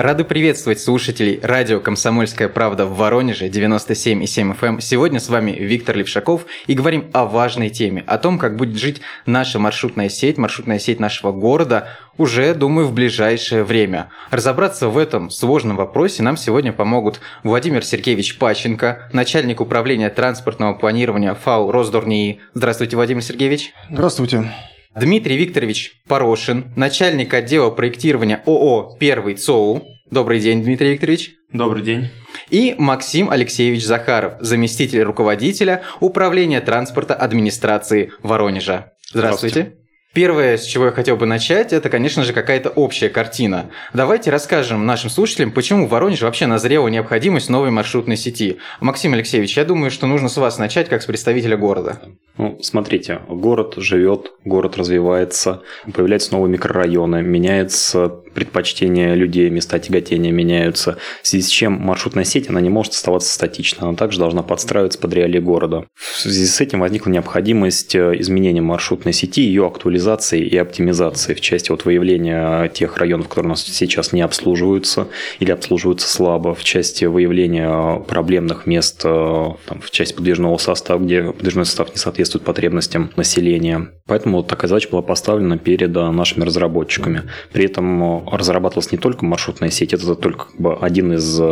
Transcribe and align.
Рады 0.00 0.24
приветствовать 0.24 0.80
слушателей 0.80 1.40
радио 1.42 1.78
«Комсомольская 1.78 2.48
правда» 2.48 2.86
в 2.86 2.96
Воронеже 2.96 3.48
97,7 3.48 4.24
FM. 4.24 4.66
Эм. 4.66 4.80
Сегодня 4.80 5.20
с 5.20 5.28
вами 5.28 5.50
Виктор 5.50 5.94
Левшаков 5.94 6.46
и 6.66 6.72
говорим 6.72 7.10
о 7.12 7.26
важной 7.26 7.68
теме, 7.68 8.02
о 8.06 8.16
том, 8.16 8.38
как 8.38 8.56
будет 8.56 8.78
жить 8.78 9.02
наша 9.26 9.58
маршрутная 9.58 10.08
сеть, 10.08 10.38
маршрутная 10.38 10.78
сеть 10.78 11.00
нашего 11.00 11.32
города 11.32 11.88
уже, 12.16 12.54
думаю, 12.54 12.86
в 12.86 12.94
ближайшее 12.94 13.62
время. 13.62 14.08
Разобраться 14.30 14.88
в 14.88 14.96
этом 14.96 15.28
сложном 15.28 15.76
вопросе 15.76 16.22
нам 16.22 16.38
сегодня 16.38 16.72
помогут 16.72 17.20
Владимир 17.42 17.84
Сергеевич 17.84 18.38
Паченко, 18.38 19.10
начальник 19.12 19.60
управления 19.60 20.08
транспортного 20.08 20.72
планирования 20.72 21.34
ФАУ 21.34 21.70
Росдорнии. 21.70 22.40
Здравствуйте, 22.54 22.96
Владимир 22.96 23.22
Сергеевич. 23.22 23.74
Здравствуйте. 23.90 24.50
Дмитрий 24.94 25.36
Викторович 25.36 26.02
Порошин, 26.08 26.72
начальник 26.74 27.32
отдела 27.32 27.70
проектирования 27.70 28.42
ООО 28.44 28.96
«Первый 28.98 29.36
ЦОУ». 29.36 29.84
Добрый 30.10 30.40
день, 30.40 30.64
Дмитрий 30.64 30.92
Викторович. 30.92 31.36
Добрый 31.52 31.82
день. 31.82 32.08
И 32.50 32.74
Максим 32.76 33.30
Алексеевич 33.30 33.84
Захаров, 33.84 34.34
заместитель 34.40 35.02
руководителя 35.02 35.82
Управления 36.00 36.60
транспорта 36.60 37.14
администрации 37.14 38.10
Воронежа. 38.24 38.92
Здравствуйте. 39.12 39.54
Здравствуйте. 39.60 39.79
Первое, 40.12 40.56
с 40.56 40.64
чего 40.64 40.86
я 40.86 40.90
хотел 40.90 41.16
бы 41.16 41.24
начать, 41.24 41.72
это, 41.72 41.88
конечно 41.88 42.24
же, 42.24 42.32
какая-то 42.32 42.68
общая 42.70 43.08
картина. 43.08 43.70
Давайте 43.94 44.32
расскажем 44.32 44.84
нашим 44.84 45.08
слушателям, 45.08 45.52
почему 45.52 45.86
в 45.86 45.90
Воронеже 45.90 46.24
вообще 46.24 46.46
назрела 46.46 46.88
необходимость 46.88 47.48
новой 47.48 47.70
маршрутной 47.70 48.16
сети. 48.16 48.58
Максим 48.80 49.14
Алексеевич, 49.14 49.56
я 49.56 49.64
думаю, 49.64 49.92
что 49.92 50.08
нужно 50.08 50.28
с 50.28 50.36
вас 50.36 50.58
начать, 50.58 50.88
как 50.88 51.02
с 51.02 51.06
представителя 51.06 51.56
города. 51.56 52.00
Ну, 52.36 52.58
смотрите, 52.60 53.20
город 53.28 53.74
живет, 53.76 54.32
город 54.44 54.76
развивается, 54.76 55.62
появляются 55.94 56.32
новые 56.32 56.50
микрорайоны, 56.50 57.22
меняется 57.22 58.22
предпочтения 58.34 59.14
людей, 59.14 59.50
места 59.50 59.78
тяготения 59.78 60.32
меняются, 60.32 60.96
в 61.22 61.28
связи 61.28 61.44
с 61.44 61.48
чем 61.48 61.72
маршрутная 61.72 62.24
сеть, 62.24 62.48
она 62.48 62.60
не 62.60 62.70
может 62.70 62.92
оставаться 62.92 63.32
статичной, 63.32 63.88
она 63.88 63.96
также 63.96 64.18
должна 64.18 64.42
подстраиваться 64.42 64.98
под 64.98 65.14
реалии 65.14 65.38
города. 65.38 65.86
В 65.94 66.20
связи 66.20 66.46
с 66.46 66.60
этим 66.60 66.80
возникла 66.80 67.10
необходимость 67.10 67.94
э, 67.94 68.14
изменения 68.20 68.60
маршрутной 68.60 69.12
сети, 69.12 69.42
ее 69.42 69.66
актуализации 69.66 70.40
и 70.40 70.56
оптимизации 70.56 71.34
в 71.34 71.40
части 71.40 71.70
вот 71.70 71.84
выявления 71.84 72.68
тех 72.68 72.96
районов, 72.96 73.28
которые 73.28 73.48
у 73.48 73.50
нас 73.50 73.64
сейчас 73.64 74.12
не 74.12 74.22
обслуживаются 74.22 75.08
или 75.38 75.50
обслуживаются 75.50 76.08
слабо, 76.08 76.54
в 76.54 76.64
части 76.64 77.04
выявления 77.04 78.00
проблемных 78.00 78.66
мест, 78.66 79.00
э, 79.04 79.46
там, 79.66 79.80
в 79.80 79.90
части 79.90 80.14
подвижного 80.14 80.56
состава, 80.58 81.00
где 81.00 81.32
подвижной 81.32 81.66
состав 81.66 81.90
не 81.90 81.96
соответствует 81.96 82.44
потребностям 82.44 83.10
населения. 83.16 83.88
Поэтому 84.10 84.38
вот 84.38 84.48
такая 84.48 84.68
задача 84.68 84.88
была 84.90 85.02
поставлена 85.02 85.56
перед 85.56 85.96
э, 85.96 86.10
нашими 86.10 86.42
разработчиками. 86.42 87.22
При 87.52 87.66
этом 87.66 88.28
разрабатывалась 88.28 88.90
не 88.90 88.98
только 88.98 89.24
маршрутная 89.24 89.70
сеть, 89.70 89.92
это 89.92 90.16
только 90.16 90.46
как 90.46 90.60
бы 90.60 90.74
один 90.74 91.12
из 91.12 91.38
э, 91.40 91.44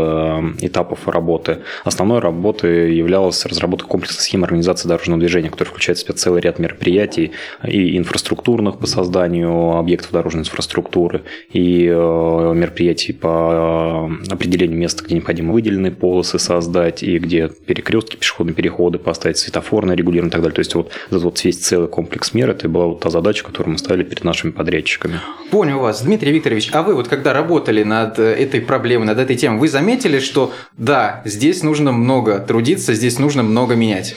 этапов 0.61 1.07
работы. 1.07 1.59
Основной 1.85 2.19
работой 2.19 2.97
являлась 2.97 3.47
разработка 3.47 3.87
комплексной 3.87 4.23
схемы 4.23 4.47
организации 4.47 4.89
дорожного 4.89 5.21
движения, 5.21 5.51
которая 5.51 5.71
включает 5.71 5.99
в 5.99 6.01
себя 6.03 6.15
целый 6.15 6.41
ряд 6.41 6.59
мероприятий 6.59 7.31
и 7.65 7.97
инфраструктурных 7.97 8.79
по 8.79 8.89
созданию 8.89 9.77
объектов 9.77 10.11
дорожной 10.11 10.43
инфраструктуры, 10.43 11.23
и 11.53 11.85
мероприятий 11.87 13.13
по 13.13 14.07
определению 14.29 14.79
места, 14.79 15.05
где 15.05 15.15
необходимо 15.15 15.53
выделенные 15.53 15.93
полосы 15.93 16.41
создать, 16.41 17.05
и 17.05 17.19
где 17.19 17.51
перекрестки, 17.67 18.17
пешеходные 18.17 18.57
переходы 18.57 18.99
поставить, 18.99 19.39
светофорное 19.39 19.95
регулирование 19.95 20.31
и 20.31 20.33
так 20.33 20.43
далее. 20.43 20.57
То 20.57 20.61
есть 20.61 20.75
вот 20.75 20.91
вот 21.13 21.45
весь 21.45 21.59
целый 21.59 21.89
комплекс 21.89 22.35
мер, 22.35 22.48
это 22.51 22.69
была 22.69 22.87
вот 22.87 23.01
та 23.01 23.11
задача, 23.11 23.45
которую 23.45 23.73
мы 23.73 23.79
ставили 23.79 24.05
перед 24.05 24.25
нашими 24.25 24.51
подрядчиками. 24.51 25.21
Понял 25.51 25.81
вас. 25.81 26.03
Дмитрий 26.03 26.33
Викторович, 26.33 26.71
а 26.73 26.83
вы 26.83 26.95
вот 26.95 27.09
когда 27.09 27.33
работали 27.33 27.83
над 27.83 28.19
э, 28.19 28.35
этой 28.35 28.61
проблемой, 28.61 29.07
над 29.07 29.19
этой 29.19 29.37
темой, 29.37 29.59
вы 29.61 29.69
заметили, 29.69 30.19
что 30.19 30.53
да, 30.77 31.23
здесь 31.25 31.63
нужно 31.63 31.93
много 31.93 32.39
трудиться, 32.39 32.95
здесь 32.95 33.19
нужно 33.19 33.43
много 33.43 33.75
менять? 33.75 34.17